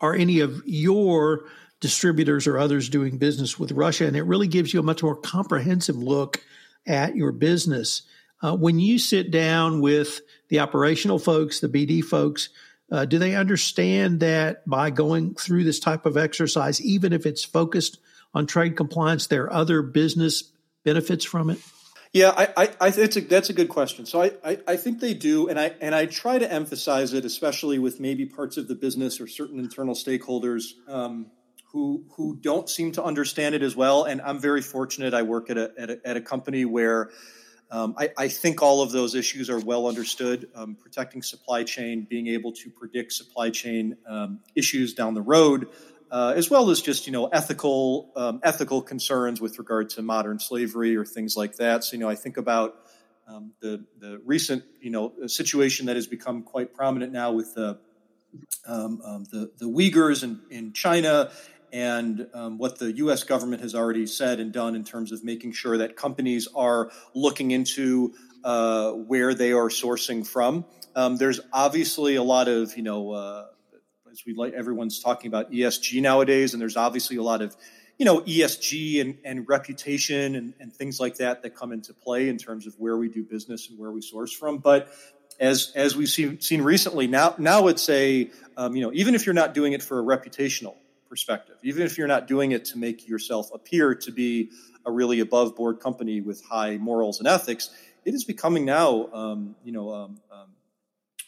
are 0.00 0.14
any 0.14 0.40
of 0.40 0.62
your 0.66 1.44
distributors 1.80 2.46
or 2.46 2.58
others 2.58 2.88
doing 2.88 3.18
business 3.18 3.58
with 3.58 3.72
Russia. 3.72 4.06
And 4.06 4.16
it 4.16 4.22
really 4.22 4.48
gives 4.48 4.74
you 4.74 4.80
a 4.80 4.84
much 4.84 5.02
more 5.02 5.16
comprehensive 5.16 5.96
look 5.96 6.44
at 6.86 7.16
your 7.16 7.32
business. 7.32 8.02
Uh, 8.42 8.56
when 8.56 8.80
you 8.80 8.98
sit 8.98 9.30
down 9.30 9.80
with 9.80 10.20
the 10.48 10.60
operational 10.60 11.18
folks, 11.18 11.60
the 11.60 11.68
BD 11.68 12.02
folks, 12.02 12.48
uh, 12.90 13.04
do 13.04 13.18
they 13.18 13.34
understand 13.34 14.20
that 14.20 14.68
by 14.68 14.90
going 14.90 15.34
through 15.34 15.64
this 15.64 15.80
type 15.80 16.04
of 16.04 16.16
exercise, 16.16 16.80
even 16.80 17.12
if 17.12 17.26
it's 17.26 17.44
focused 17.44 17.98
on 18.34 18.46
trade 18.46 18.76
compliance? 18.76 19.26
There 19.28 19.44
are 19.44 19.52
other 19.52 19.82
business 19.82 20.52
benefits 20.84 21.24
from 21.24 21.50
it. 21.50 21.58
Yeah, 22.12 22.34
I, 22.36 22.48
I, 22.56 22.68
I 22.78 22.88
a, 22.88 23.06
that's 23.20 23.48
a 23.48 23.54
good 23.54 23.70
question. 23.70 24.04
So 24.04 24.20
I, 24.20 24.32
I, 24.44 24.58
I, 24.68 24.76
think 24.76 25.00
they 25.00 25.14
do, 25.14 25.48
and 25.48 25.58
I 25.58 25.72
and 25.80 25.94
I 25.94 26.04
try 26.04 26.38
to 26.38 26.50
emphasize 26.50 27.14
it, 27.14 27.24
especially 27.24 27.78
with 27.78 28.00
maybe 28.00 28.26
parts 28.26 28.58
of 28.58 28.68
the 28.68 28.74
business 28.74 29.18
or 29.18 29.26
certain 29.26 29.58
internal 29.58 29.94
stakeholders 29.94 30.74
um, 30.88 31.30
who 31.72 32.04
who 32.16 32.36
don't 32.38 32.68
seem 32.68 32.92
to 32.92 33.02
understand 33.02 33.54
it 33.54 33.62
as 33.62 33.74
well. 33.74 34.04
And 34.04 34.20
I'm 34.20 34.38
very 34.38 34.60
fortunate. 34.60 35.14
I 35.14 35.22
work 35.22 35.48
at 35.48 35.56
a 35.56 35.72
at 35.78 35.90
a, 35.90 36.00
at 36.04 36.16
a 36.18 36.20
company 36.20 36.66
where 36.66 37.08
um, 37.70 37.94
I, 37.96 38.10
I, 38.18 38.28
think 38.28 38.60
all 38.60 38.82
of 38.82 38.92
those 38.92 39.14
issues 39.14 39.48
are 39.48 39.58
well 39.58 39.86
understood. 39.86 40.50
Um, 40.54 40.74
protecting 40.74 41.22
supply 41.22 41.64
chain, 41.64 42.06
being 42.08 42.26
able 42.26 42.52
to 42.52 42.68
predict 42.68 43.14
supply 43.14 43.48
chain 43.48 43.96
um, 44.06 44.40
issues 44.54 44.92
down 44.92 45.14
the 45.14 45.22
road, 45.22 45.68
uh, 46.12 46.34
as 46.36 46.50
well 46.50 46.70
as 46.70 46.82
just 46.82 47.06
you 47.06 47.12
know 47.12 47.26
ethical 47.26 48.12
um, 48.14 48.38
ethical 48.44 48.82
concerns 48.82 49.40
with 49.40 49.58
regard 49.58 49.88
to 49.90 50.02
modern 50.02 50.38
slavery 50.38 50.94
or 50.94 51.04
things 51.04 51.36
like 51.36 51.56
that. 51.56 51.82
So 51.82 51.94
you 51.94 52.00
know, 52.00 52.08
I 52.08 52.14
think 52.14 52.36
about 52.36 52.76
um, 53.26 53.52
the 53.60 53.84
the 53.98 54.20
recent 54.24 54.62
you 54.80 54.90
know 54.90 55.12
situation 55.26 55.86
that 55.86 55.96
has 55.96 56.06
become 56.06 56.42
quite 56.42 56.74
prominent 56.74 57.12
now 57.12 57.32
with 57.32 57.54
the 57.54 57.78
um, 58.66 59.26
the, 59.30 59.50
the 59.58 59.66
Uyghurs 59.66 60.22
in, 60.22 60.40
in 60.50 60.72
China 60.72 61.30
and 61.72 62.26
um, 62.34 62.58
what 62.58 62.78
the 62.78 62.92
U.S. 62.92 63.24
government 63.24 63.62
has 63.62 63.74
already 63.74 64.06
said 64.06 64.40
and 64.40 64.52
done 64.52 64.74
in 64.74 64.84
terms 64.84 65.12
of 65.12 65.24
making 65.24 65.52
sure 65.52 65.78
that 65.78 65.96
companies 65.96 66.48
are 66.54 66.90
looking 67.14 67.50
into 67.50 68.14
uh, 68.44 68.92
where 68.92 69.34
they 69.34 69.52
are 69.52 69.68
sourcing 69.68 70.26
from. 70.26 70.64
Um, 70.94 71.16
there's 71.16 71.40
obviously 71.52 72.16
a 72.16 72.22
lot 72.22 72.48
of, 72.48 72.76
you 72.76 72.82
know, 72.82 73.12
uh, 73.12 73.46
as 74.12 74.24
we 74.26 74.34
like, 74.34 74.52
everyone's 74.52 75.02
talking 75.02 75.28
about 75.28 75.50
ESG 75.50 76.00
nowadays, 76.02 76.52
and 76.52 76.60
there's 76.60 76.76
obviously 76.76 77.16
a 77.16 77.22
lot 77.22 77.40
of, 77.40 77.56
you 77.98 78.04
know, 78.04 78.20
ESG 78.20 79.00
and, 79.00 79.18
and 79.24 79.48
reputation 79.48 80.36
and, 80.36 80.52
and 80.60 80.72
things 80.72 81.00
like 81.00 81.16
that 81.16 81.42
that 81.42 81.56
come 81.56 81.72
into 81.72 81.94
play 81.94 82.28
in 82.28 82.36
terms 82.36 82.66
of 82.66 82.74
where 82.78 82.96
we 82.96 83.08
do 83.08 83.24
business 83.24 83.70
and 83.70 83.78
where 83.78 83.90
we 83.90 84.02
source 84.02 84.32
from. 84.32 84.58
But 84.58 84.92
as 85.40 85.72
as 85.74 85.96
we've 85.96 86.10
seen, 86.10 86.40
seen 86.40 86.60
recently, 86.60 87.06
now 87.06 87.34
now 87.38 87.68
it's 87.68 87.88
a 87.88 88.30
um, 88.56 88.76
you 88.76 88.82
know 88.82 88.92
even 88.92 89.14
if 89.14 89.24
you're 89.24 89.34
not 89.34 89.54
doing 89.54 89.72
it 89.72 89.82
for 89.82 89.98
a 89.98 90.02
reputational 90.02 90.76
perspective, 91.08 91.56
even 91.62 91.82
if 91.84 91.96
you're 91.96 92.06
not 92.06 92.26
doing 92.26 92.52
it 92.52 92.66
to 92.66 92.78
make 92.78 93.08
yourself 93.08 93.50
appear 93.54 93.94
to 93.94 94.12
be 94.12 94.50
a 94.84 94.92
really 94.92 95.20
above 95.20 95.56
board 95.56 95.80
company 95.80 96.20
with 96.20 96.44
high 96.44 96.76
morals 96.76 97.18
and 97.18 97.26
ethics, 97.26 97.70
it 98.04 98.14
is 98.14 98.24
becoming 98.24 98.64
now, 98.64 99.08
um, 99.12 99.56
you 99.64 99.72
know, 99.72 99.92
um, 99.94 100.20
um, 100.30 100.48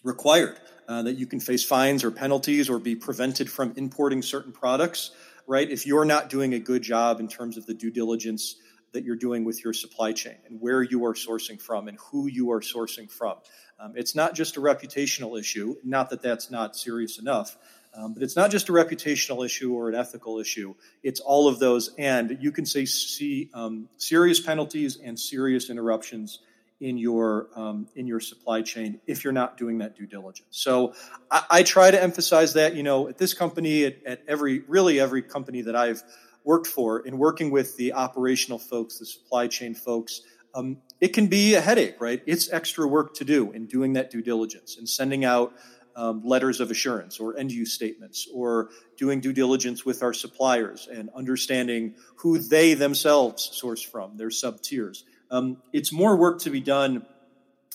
required 0.04 0.60
uh, 0.86 1.02
that 1.02 1.14
you 1.14 1.26
can 1.26 1.40
face 1.40 1.64
fines 1.64 2.04
or 2.04 2.10
penalties 2.10 2.70
or 2.70 2.78
be 2.78 2.94
prevented 2.94 3.50
from 3.50 3.72
importing 3.76 4.22
certain 4.22 4.52
products, 4.52 5.10
right? 5.46 5.68
If 5.68 5.86
you're 5.86 6.04
not 6.04 6.30
doing 6.30 6.54
a 6.54 6.60
good 6.60 6.82
job 6.82 7.18
in 7.18 7.26
terms 7.26 7.56
of 7.56 7.66
the 7.66 7.74
due 7.74 7.90
diligence 7.90 8.56
that 8.92 9.04
you're 9.04 9.16
doing 9.16 9.44
with 9.44 9.64
your 9.64 9.72
supply 9.72 10.12
chain 10.12 10.36
and 10.46 10.60
where 10.60 10.82
you 10.82 11.04
are 11.04 11.14
sourcing 11.14 11.60
from 11.60 11.88
and 11.88 11.98
who 11.98 12.28
you 12.28 12.52
are 12.52 12.60
sourcing 12.60 13.10
from. 13.10 13.36
Um, 13.80 13.94
it's 13.96 14.14
not 14.14 14.34
just 14.34 14.56
a 14.56 14.60
reputational 14.60 15.38
issue, 15.38 15.74
not 15.82 16.10
that 16.10 16.22
that's 16.22 16.50
not 16.50 16.76
serious 16.76 17.18
enough, 17.18 17.56
um, 17.92 18.14
but 18.14 18.22
it's 18.22 18.36
not 18.36 18.50
just 18.50 18.68
a 18.68 18.72
reputational 18.72 19.44
issue 19.44 19.72
or 19.72 19.88
an 19.88 19.94
ethical 19.96 20.38
issue. 20.38 20.74
It's 21.02 21.20
all 21.20 21.48
of 21.48 21.58
those. 21.58 21.90
And 21.98 22.38
you 22.40 22.52
can 22.52 22.66
say, 22.66 22.84
see 22.84 23.50
um, 23.52 23.88
serious 23.96 24.38
penalties 24.40 24.98
and 25.02 25.18
serious 25.18 25.70
interruptions 25.70 26.38
in 26.80 26.98
your 26.98 27.48
um, 27.54 27.88
in 27.94 28.06
your 28.06 28.20
supply 28.20 28.62
chain 28.62 29.00
if 29.06 29.24
you're 29.24 29.32
not 29.32 29.56
doing 29.56 29.78
that 29.78 29.96
due 29.96 30.06
diligence. 30.06 30.48
So 30.50 30.94
I, 31.30 31.44
I 31.50 31.62
try 31.62 31.90
to 31.90 32.02
emphasize 32.02 32.54
that. 32.54 32.74
You 32.74 32.82
know, 32.82 33.08
at 33.08 33.18
this 33.18 33.34
company, 33.34 33.84
at, 33.84 33.96
at, 34.04 34.22
every 34.28 34.60
really 34.68 35.00
every 35.00 35.22
company 35.22 35.62
that 35.62 35.76
I've 35.76 36.02
worked 36.44 36.66
for, 36.66 37.00
in 37.00 37.18
working 37.18 37.50
with 37.50 37.76
the 37.76 37.92
operational 37.94 38.58
folks, 38.58 38.98
the 38.98 39.06
supply 39.06 39.46
chain 39.46 39.74
folks. 39.74 40.22
Um, 40.54 40.78
it 41.00 41.08
can 41.08 41.26
be 41.26 41.54
a 41.54 41.60
headache, 41.60 41.96
right? 42.00 42.22
It's 42.26 42.52
extra 42.52 42.86
work 42.86 43.14
to 43.14 43.24
do 43.24 43.50
in 43.50 43.66
doing 43.66 43.94
that 43.94 44.10
due 44.10 44.22
diligence 44.22 44.78
and 44.78 44.88
sending 44.88 45.24
out 45.24 45.52
um, 45.96 46.22
letters 46.24 46.60
of 46.60 46.70
assurance 46.70 47.18
or 47.18 47.36
end 47.36 47.52
use 47.52 47.72
statements 47.72 48.28
or 48.32 48.70
doing 48.96 49.20
due 49.20 49.32
diligence 49.32 49.84
with 49.84 50.02
our 50.02 50.12
suppliers 50.12 50.88
and 50.92 51.10
understanding 51.14 51.94
who 52.16 52.38
they 52.38 52.74
themselves 52.74 53.50
source 53.52 53.82
from, 53.82 54.16
their 54.16 54.30
sub 54.30 54.60
tiers. 54.60 55.04
Um, 55.34 55.56
it's 55.72 55.92
more 55.92 56.14
work 56.16 56.42
to 56.42 56.50
be 56.50 56.60
done, 56.60 57.04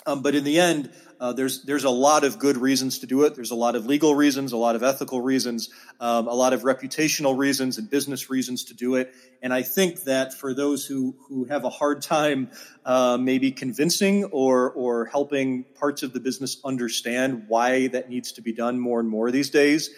um, 0.05 0.21
but 0.21 0.33
in 0.33 0.45
the 0.45 0.61
end, 0.61 0.93
uh, 1.19 1.33
there's 1.33 1.63
there's 1.63 1.83
a 1.83 1.89
lot 1.89 2.23
of 2.23 2.39
good 2.39 2.55
reasons 2.55 2.99
to 2.99 3.05
do 3.05 3.25
it. 3.25 3.35
There's 3.35 3.51
a 3.51 3.55
lot 3.55 3.75
of 3.75 3.85
legal 3.85 4.15
reasons, 4.15 4.53
a 4.53 4.57
lot 4.57 4.77
of 4.77 4.83
ethical 4.83 5.19
reasons, 5.19 5.69
um, 5.99 6.29
a 6.29 6.33
lot 6.33 6.53
of 6.53 6.61
reputational 6.61 7.37
reasons 7.37 7.77
and 7.77 7.89
business 7.89 8.29
reasons 8.29 8.63
to 8.65 8.73
do 8.73 8.95
it. 8.95 9.13
And 9.41 9.53
I 9.53 9.63
think 9.63 10.03
that 10.03 10.33
for 10.33 10.53
those 10.53 10.85
who 10.85 11.17
who 11.27 11.43
have 11.45 11.65
a 11.65 11.69
hard 11.69 12.01
time, 12.01 12.49
uh, 12.85 13.17
maybe 13.19 13.51
convincing 13.51 14.23
or 14.23 14.71
or 14.71 15.07
helping 15.07 15.65
parts 15.65 16.01
of 16.01 16.13
the 16.13 16.21
business 16.21 16.61
understand 16.63 17.43
why 17.49 17.87
that 17.89 18.09
needs 18.09 18.31
to 18.33 18.41
be 18.41 18.53
done 18.53 18.79
more 18.79 19.01
and 19.01 19.09
more 19.09 19.31
these 19.31 19.49
days, 19.49 19.89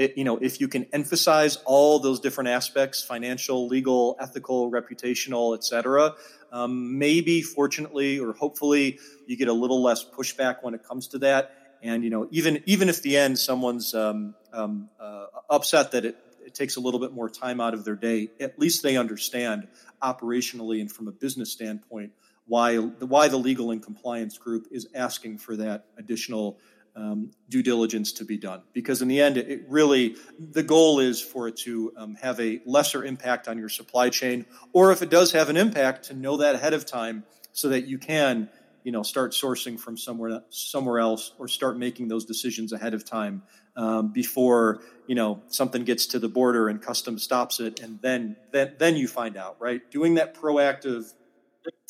it, 0.00 0.16
you 0.16 0.24
know, 0.24 0.38
if 0.38 0.62
you 0.62 0.66
can 0.66 0.86
emphasize 0.94 1.58
all 1.66 1.98
those 1.98 2.20
different 2.20 2.48
aspects, 2.48 3.02
financial, 3.02 3.66
legal, 3.66 4.16
ethical, 4.18 4.70
reputational, 4.70 5.54
et 5.54 5.62
cetera, 5.62 6.14
um, 6.50 6.98
maybe 6.98 7.42
fortunately 7.42 8.18
or 8.18 8.32
hopefully 8.32 8.98
you 9.26 9.36
get 9.36 9.48
a 9.48 9.52
little 9.52 9.82
less 9.82 10.02
pushback 10.02 10.62
when 10.62 10.72
it 10.72 10.82
comes 10.82 11.08
to 11.08 11.18
that. 11.18 11.52
And, 11.82 12.02
you 12.02 12.08
know, 12.08 12.26
even, 12.30 12.62
even 12.64 12.88
if 12.88 13.02
the 13.02 13.18
end 13.18 13.38
someone's 13.38 13.94
um, 13.94 14.34
um, 14.54 14.88
uh, 14.98 15.26
upset 15.50 15.92
that 15.92 16.06
it, 16.06 16.16
it 16.46 16.54
takes 16.54 16.76
a 16.76 16.80
little 16.80 16.98
bit 16.98 17.12
more 17.12 17.28
time 17.28 17.60
out 17.60 17.74
of 17.74 17.84
their 17.84 17.94
day, 17.94 18.30
at 18.40 18.58
least 18.58 18.82
they 18.82 18.96
understand 18.96 19.68
operationally 20.02 20.80
and 20.80 20.90
from 20.90 21.08
a 21.08 21.12
business 21.12 21.52
standpoint 21.52 22.12
why, 22.46 22.78
why 22.78 23.28
the 23.28 23.36
legal 23.36 23.70
and 23.70 23.82
compliance 23.82 24.38
group 24.38 24.66
is 24.70 24.88
asking 24.94 25.36
for 25.38 25.56
that 25.56 25.84
additional 25.98 26.58
um, 26.96 27.30
due 27.48 27.62
diligence 27.62 28.12
to 28.12 28.24
be 28.24 28.36
done. 28.36 28.62
Because 28.72 29.02
in 29.02 29.08
the 29.08 29.20
end, 29.20 29.36
it 29.36 29.64
really, 29.68 30.16
the 30.38 30.62
goal 30.62 31.00
is 31.00 31.20
for 31.20 31.48
it 31.48 31.56
to 31.58 31.92
um, 31.96 32.14
have 32.16 32.40
a 32.40 32.60
lesser 32.66 33.04
impact 33.04 33.48
on 33.48 33.58
your 33.58 33.68
supply 33.68 34.10
chain, 34.10 34.46
or 34.72 34.92
if 34.92 35.02
it 35.02 35.10
does 35.10 35.32
have 35.32 35.48
an 35.48 35.56
impact, 35.56 36.06
to 36.06 36.14
know 36.14 36.38
that 36.38 36.54
ahead 36.54 36.74
of 36.74 36.86
time 36.86 37.24
so 37.52 37.68
that 37.68 37.86
you 37.86 37.98
can, 37.98 38.48
you 38.84 38.92
know, 38.92 39.02
start 39.02 39.32
sourcing 39.32 39.78
from 39.78 39.96
somewhere 39.96 40.42
somewhere 40.50 40.98
else, 40.98 41.32
or 41.38 41.48
start 41.48 41.76
making 41.78 42.08
those 42.08 42.24
decisions 42.24 42.72
ahead 42.72 42.94
of 42.94 43.04
time 43.04 43.42
um, 43.76 44.12
before 44.12 44.80
you 45.06 45.14
know 45.14 45.42
something 45.48 45.84
gets 45.84 46.06
to 46.06 46.18
the 46.18 46.28
border 46.28 46.68
and 46.68 46.82
customs 46.82 47.22
stops 47.22 47.60
it, 47.60 47.80
and 47.80 48.00
then 48.00 48.36
then 48.52 48.74
then 48.78 48.96
you 48.96 49.08
find 49.08 49.36
out, 49.36 49.56
right? 49.60 49.88
Doing 49.90 50.14
that 50.14 50.34
proactive, 50.34 51.12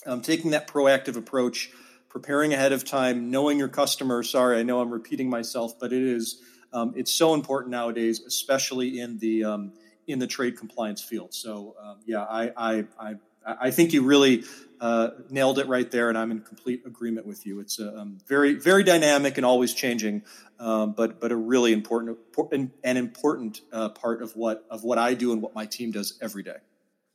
um, 0.07 0.21
taking 0.21 0.51
that 0.51 0.67
proactive 0.67 1.17
approach 1.17 1.71
preparing 2.11 2.53
ahead 2.53 2.73
of 2.73 2.85
time, 2.85 3.31
knowing 3.31 3.59
your 3.59 3.69
customer. 3.69 4.23
Sorry, 4.23 4.59
I 4.59 4.63
know 4.63 4.81
I'm 4.81 4.91
repeating 4.91 5.31
myself, 5.31 5.79
but 5.79 5.93
it 5.93 6.03
is 6.03 6.43
um, 6.73 6.93
it's 6.97 7.13
so 7.13 7.33
important 7.35 7.71
nowadays, 7.71 8.21
especially 8.21 9.01
in 9.01 9.19
the 9.19 9.45
um, 9.45 9.73
in 10.07 10.19
the 10.19 10.27
trade 10.27 10.59
compliance 10.59 11.03
field. 11.03 11.33
So 11.33 11.77
um, 11.83 11.99
yeah, 12.05 12.23
I, 12.23 12.53
I 12.57 12.85
I 12.99 13.15
I 13.47 13.71
think 13.71 13.93
you 13.93 14.03
really 14.03 14.45
uh, 14.81 15.11
nailed 15.31 15.59
it 15.59 15.69
right 15.69 15.91
there, 15.91 16.09
and 16.09 16.19
I'm 16.19 16.31
in 16.31 16.41
complete 16.41 16.83
agreement 16.87 17.27
with 17.27 17.47
you. 17.47 17.61
It's 17.61 17.79
a, 17.79 17.97
um, 17.99 18.19
very 18.27 18.55
very 18.55 18.85
dynamic 18.85 19.37
and 19.37 19.47
always 19.47 19.73
changing, 19.73 20.23
um, 20.59 20.93
but 20.93 21.21
but 21.21 21.33
a 21.33 21.37
really 21.37 21.73
important 21.73 22.19
important 22.29 22.73
and 22.85 22.99
important 22.99 23.63
uh, 23.73 23.89
part 23.91 24.23
of 24.23 24.37
what 24.37 24.65
of 24.71 24.85
what 24.85 24.99
I 24.99 25.15
do 25.15 25.33
and 25.33 25.41
what 25.41 25.55
my 25.55 25.67
team 25.67 25.91
does 25.91 26.19
every 26.21 26.43
day. 26.43 26.59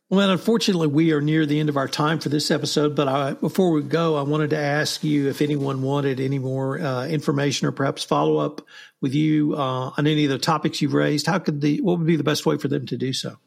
Well, 0.09 0.29
unfortunately, 0.29 0.87
we 0.87 1.13
are 1.13 1.21
near 1.21 1.47
the 1.47 1.59
end 1.59 1.67
of 1.67 1.77
our 1.77 1.87
time 1.87 2.19
for 2.19 2.29
this 2.29 2.51
episode. 2.51 2.95
But 2.95 3.07
I, 3.07 3.33
before 3.33 3.71
we 3.71 3.81
go, 3.81 4.15
I 4.15 4.21
wanted 4.21 4.51
to 4.51 4.57
ask 4.57 5.03
you 5.03 5.29
if 5.29 5.41
anyone 5.41 5.81
wanted 5.81 6.19
any 6.19 6.37
more 6.37 6.79
uh, 6.79 7.07
information 7.07 7.67
or 7.67 7.71
perhaps 7.71 8.03
follow 8.03 8.37
up 8.37 8.61
with 9.01 9.15
you 9.15 9.55
uh, 9.55 9.91
on 9.97 10.05
any 10.05 10.25
of 10.25 10.29
the 10.29 10.37
topics 10.37 10.79
you've 10.79 10.93
raised. 10.93 11.25
How 11.25 11.39
could 11.39 11.59
the 11.59 11.81
what 11.81 11.97
would 11.97 12.05
be 12.05 12.17
the 12.17 12.23
best 12.23 12.45
way 12.45 12.57
for 12.57 12.67
them 12.67 12.85
to 12.87 12.97
do 12.97 13.13
so? 13.13 13.37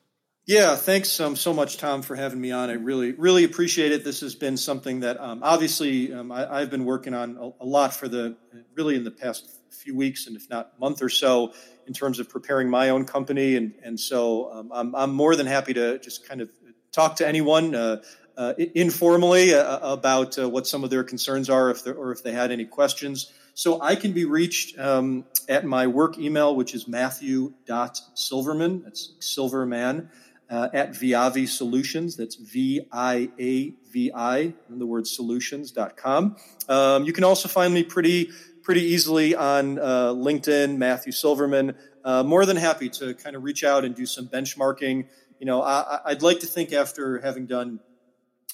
Yeah, 0.49 0.77
thanks 0.77 1.21
um, 1.21 1.37
so 1.37 1.53
much, 1.53 1.77
Tom, 1.77 2.01
for 2.01 2.17
having 2.17 2.41
me 2.41 2.53
on. 2.53 2.71
I 2.71 2.73
really, 2.73 3.13
really 3.13 3.45
appreciate 3.45 3.93
it. 3.93 4.03
This 4.03 4.21
has 4.23 4.35
been 4.35 4.57
something 4.57 5.01
that 5.01 5.21
um, 5.21 5.43
obviously 5.43 6.13
um, 6.13 6.33
I, 6.33 6.61
have 6.61 6.71
been 6.71 6.87
working 6.87 7.13
on 7.13 7.37
a, 7.37 7.65
a, 7.65 7.67
lot 7.67 7.95
for 7.95 8.09
the 8.09 8.35
really 8.75 8.97
in 8.97 9.05
the 9.05 9.11
past 9.11 9.47
few 9.71 9.95
weeks 9.95 10.27
and 10.27 10.37
if 10.37 10.49
not 10.49 10.81
month 10.81 11.03
or 11.03 11.11
so 11.11 11.53
in 11.89 11.95
terms 11.95 12.21
of 12.21 12.29
preparing 12.29 12.71
my 12.71 12.91
own 12.91 13.05
company. 13.05 13.57
And, 13.57 13.73
and 13.83 13.99
so 13.99 14.53
um, 14.53 14.71
I'm, 14.73 14.95
I'm 14.95 15.13
more 15.13 15.35
than 15.35 15.47
happy 15.47 15.75
to 15.75 15.99
just 15.99 16.29
kind 16.29 16.41
of 16.41 16.51
talk 16.93 17.17
to 17.17 17.27
anyone 17.27 17.75
uh, 17.75 18.03
uh, 18.37 18.55
informally 18.75 19.55
uh, 19.55 19.79
about 19.93 20.39
uh, 20.39 20.49
what 20.49 20.67
some 20.67 20.85
of 20.85 20.91
their 20.91 21.03
concerns 21.03 21.51
are 21.51 21.71
if 21.71 21.85
or 21.87 22.13
if 22.13 22.23
they 22.23 22.33
had 22.33 22.53
any 22.53 22.67
questions. 22.67 23.33
So 23.55 23.83
I 23.83 23.97
can 23.97 24.13
be 24.13 24.25
reached 24.25 24.79
um, 24.79 25.25
at 25.49 25.65
my 25.65 25.89
work 25.89 26.19
email, 26.19 26.55
which 26.55 26.75
is 26.75 26.87
matthew.silverman, 26.87 28.83
that's 28.85 29.15
Silverman, 29.19 30.11
uh, 30.49 30.69
at 30.73 30.93
Viavi 30.93 31.49
Solutions. 31.49 32.17
That's 32.17 32.37
V 32.37 32.83
I 32.93 33.31
A 33.41 33.75
V 33.91 34.13
I, 34.15 34.55
in 34.71 34.79
the 34.79 34.87
word 34.87 35.07
solutions.com. 35.09 36.37
Um, 36.69 37.05
you 37.05 37.13
can 37.13 37.25
also 37.25 37.49
find 37.49 37.75
me 37.75 37.83
pretty 37.83 38.31
pretty 38.69 38.83
easily 38.83 39.35
on 39.35 39.79
uh, 39.79 40.13
LinkedIn, 40.13 40.77
Matthew 40.77 41.11
Silverman. 41.11 41.75
Uh, 42.05 42.23
more 42.23 42.45
than 42.45 42.59
happy 42.59 42.91
to 42.91 43.15
kind 43.15 43.35
of 43.35 43.43
reach 43.43 43.65
out 43.65 43.83
and 43.83 43.95
do 43.95 44.05
some 44.05 44.29
benchmarking 44.29 45.07
you 45.39 45.47
know, 45.47 45.63
I, 45.63 46.01
would 46.09 46.23
like 46.23 46.41
to 46.41 46.47
think 46.47 46.73
after 46.73 47.21
having 47.21 47.47
done 47.47 47.81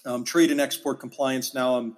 um, 0.05 0.25
trade 0.25 0.51
and 0.51 0.61
export 0.61 1.01
compliance, 1.01 1.55
now 1.55 1.77
I'm 1.77 1.97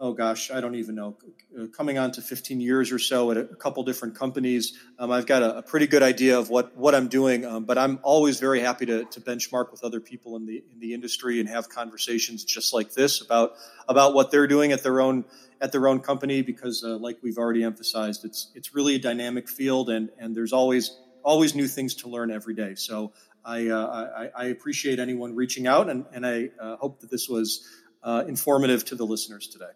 oh 0.00 0.12
gosh, 0.12 0.50
I 0.50 0.60
don't 0.60 0.76
even 0.76 0.94
know, 0.94 1.16
uh, 1.58 1.66
coming 1.66 1.98
on 1.98 2.12
to 2.12 2.22
15 2.22 2.60
years 2.60 2.92
or 2.92 2.98
so 2.98 3.32
at 3.32 3.36
a, 3.36 3.44
couple 3.44 3.82
different 3.82 4.14
companies. 4.14 4.78
Um, 4.98 5.10
I've 5.10 5.26
got 5.26 5.42
a, 5.42 5.58
a, 5.58 5.62
pretty 5.62 5.88
good 5.88 6.02
idea 6.04 6.38
of 6.38 6.50
what, 6.50 6.76
what 6.76 6.94
I'm 6.94 7.08
doing, 7.08 7.44
um, 7.44 7.64
but 7.64 7.78
I'm 7.78 7.98
always 8.02 8.38
very 8.38 8.60
happy 8.60 8.86
to, 8.86 9.04
to 9.04 9.20
benchmark 9.20 9.72
with 9.72 9.82
other 9.82 10.00
people 10.00 10.36
in 10.36 10.46
the 10.46 10.62
in 10.72 10.78
the 10.78 10.94
industry 10.94 11.40
and 11.40 11.48
have 11.48 11.68
conversations 11.68 12.44
just 12.44 12.72
like 12.72 12.94
this 12.94 13.20
about 13.20 13.54
about 13.88 14.14
what 14.14 14.30
they're 14.30 14.46
doing 14.46 14.70
at 14.70 14.82
their 14.82 15.00
own 15.00 15.24
at 15.60 15.72
their 15.72 15.88
own 15.88 15.98
company 15.98 16.42
because, 16.42 16.84
uh, 16.84 16.96
like 16.96 17.18
we've 17.22 17.38
already 17.38 17.64
emphasized, 17.64 18.24
it's 18.24 18.52
it's 18.54 18.74
really 18.74 18.94
a 18.94 19.00
dynamic 19.00 19.48
field 19.48 19.90
and 19.90 20.10
and 20.18 20.36
there's 20.36 20.52
always 20.52 20.96
always 21.24 21.54
new 21.56 21.66
things 21.66 21.94
to 21.96 22.08
learn 22.08 22.30
every 22.30 22.54
day. 22.54 22.74
So. 22.74 23.12
I, 23.44 23.68
uh, 23.68 24.10
I, 24.36 24.42
I, 24.42 24.44
appreciate 24.46 24.98
anyone 24.98 25.34
reaching 25.34 25.66
out, 25.66 25.88
and, 25.88 26.04
and 26.12 26.26
I 26.26 26.50
uh, 26.60 26.76
hope 26.76 27.00
that 27.00 27.10
this 27.10 27.30
was 27.30 27.66
uh, 28.02 28.24
informative 28.28 28.84
to 28.86 28.94
the 28.94 29.06
listeners 29.06 29.46
today. 29.46 29.70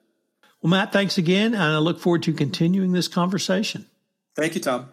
Well, 0.63 0.71
Matt, 0.71 0.93
thanks 0.93 1.19
again, 1.19 1.55
and 1.55 1.63
I 1.63 1.79
look 1.79 1.99
forward 1.99 2.23
to 2.23 2.33
continuing 2.33 2.93
this 2.93 3.09
conversation. 3.09 3.87
Thank 4.37 4.55
you, 4.55 4.61
Tom. 4.61 4.89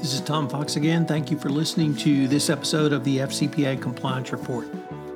This 0.00 0.12
is 0.12 0.20
Tom 0.20 0.48
Fox 0.48 0.74
again. 0.74 1.06
Thank 1.06 1.30
you 1.30 1.38
for 1.38 1.50
listening 1.50 1.94
to 1.98 2.26
this 2.26 2.50
episode 2.50 2.92
of 2.92 3.04
the 3.04 3.18
FCPA 3.18 3.80
Compliance 3.80 4.32
Report. 4.32 4.66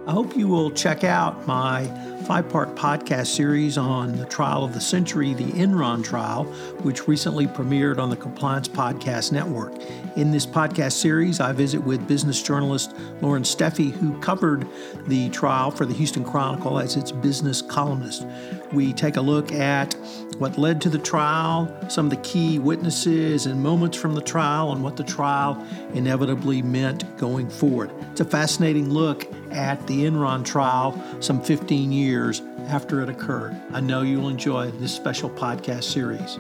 I 0.07 0.13
hope 0.13 0.37
you 0.37 0.47
will 0.47 0.71
check 0.71 1.03
out 1.03 1.49
my 1.49 1.83
five 2.25 2.49
part 2.49 2.75
podcast 2.75 3.27
series 3.27 3.77
on 3.77 4.17
the 4.17 4.25
trial 4.25 4.65
of 4.65 4.73
the 4.73 4.81
century, 4.81 5.35
the 5.35 5.45
Enron 5.53 6.03
trial, 6.03 6.45
which 6.83 7.07
recently 7.07 7.47
premiered 7.47 7.99
on 7.99 8.09
the 8.09 8.17
Compliance 8.17 8.67
Podcast 8.67 9.31
Network. 9.31 9.75
In 10.17 10.31
this 10.31 10.47
podcast 10.47 10.93
series, 10.93 11.39
I 11.39 11.53
visit 11.53 11.83
with 11.83 12.09
business 12.09 12.43
journalist 12.43 12.95
Loren 13.21 13.43
Steffy, 13.43 13.93
who 13.93 14.19
covered 14.21 14.67
the 15.07 15.29
trial 15.31 15.71
for 15.71 15.85
the 15.85 15.93
Houston 15.93 16.25
Chronicle 16.25 16.79
as 16.79 16.97
its 16.97 17.13
business 17.13 17.61
columnist. 17.61 18.27
We 18.75 18.93
take 18.93 19.17
a 19.17 19.21
look 19.21 19.53
at 19.53 19.95
what 20.39 20.59
led 20.59 20.81
to 20.81 20.89
the 20.89 20.99
trial, 20.99 21.73
some 21.89 22.07
of 22.07 22.11
the 22.11 22.29
key 22.29 22.59
witnesses 22.59 23.47
and 23.47 23.63
moments 23.63 23.97
from 23.97 24.15
the 24.15 24.21
trial, 24.21 24.73
and 24.73 24.83
what 24.83 24.97
the 24.97 25.05
trial 25.05 25.65
inevitably 25.95 26.61
meant 26.61 27.17
going 27.17 27.49
forward. 27.49 27.93
It's 28.11 28.21
a 28.21 28.25
fascinating 28.25 28.91
look 28.91 29.33
at 29.53 29.87
the 29.87 30.05
Enron 30.05 30.45
trial 30.45 31.01
some 31.21 31.41
15 31.41 31.93
years 31.93 32.43
after 32.67 33.01
it 33.01 33.09
occurred. 33.09 33.55
I 33.73 33.81
know 33.81 34.03
you'll 34.03 34.29
enjoy 34.29 34.73
this 34.73 34.93
special 34.93 35.31
podcast 35.31 35.85
series. 35.85 36.39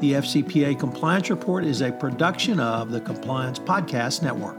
The 0.00 0.12
FCPA 0.14 0.78
Compliance 0.78 1.30
Report 1.30 1.64
is 1.64 1.80
a 1.80 1.90
production 1.90 2.60
of 2.60 2.90
the 2.90 3.00
Compliance 3.00 3.58
Podcast 3.58 4.22
Network. 4.22 4.58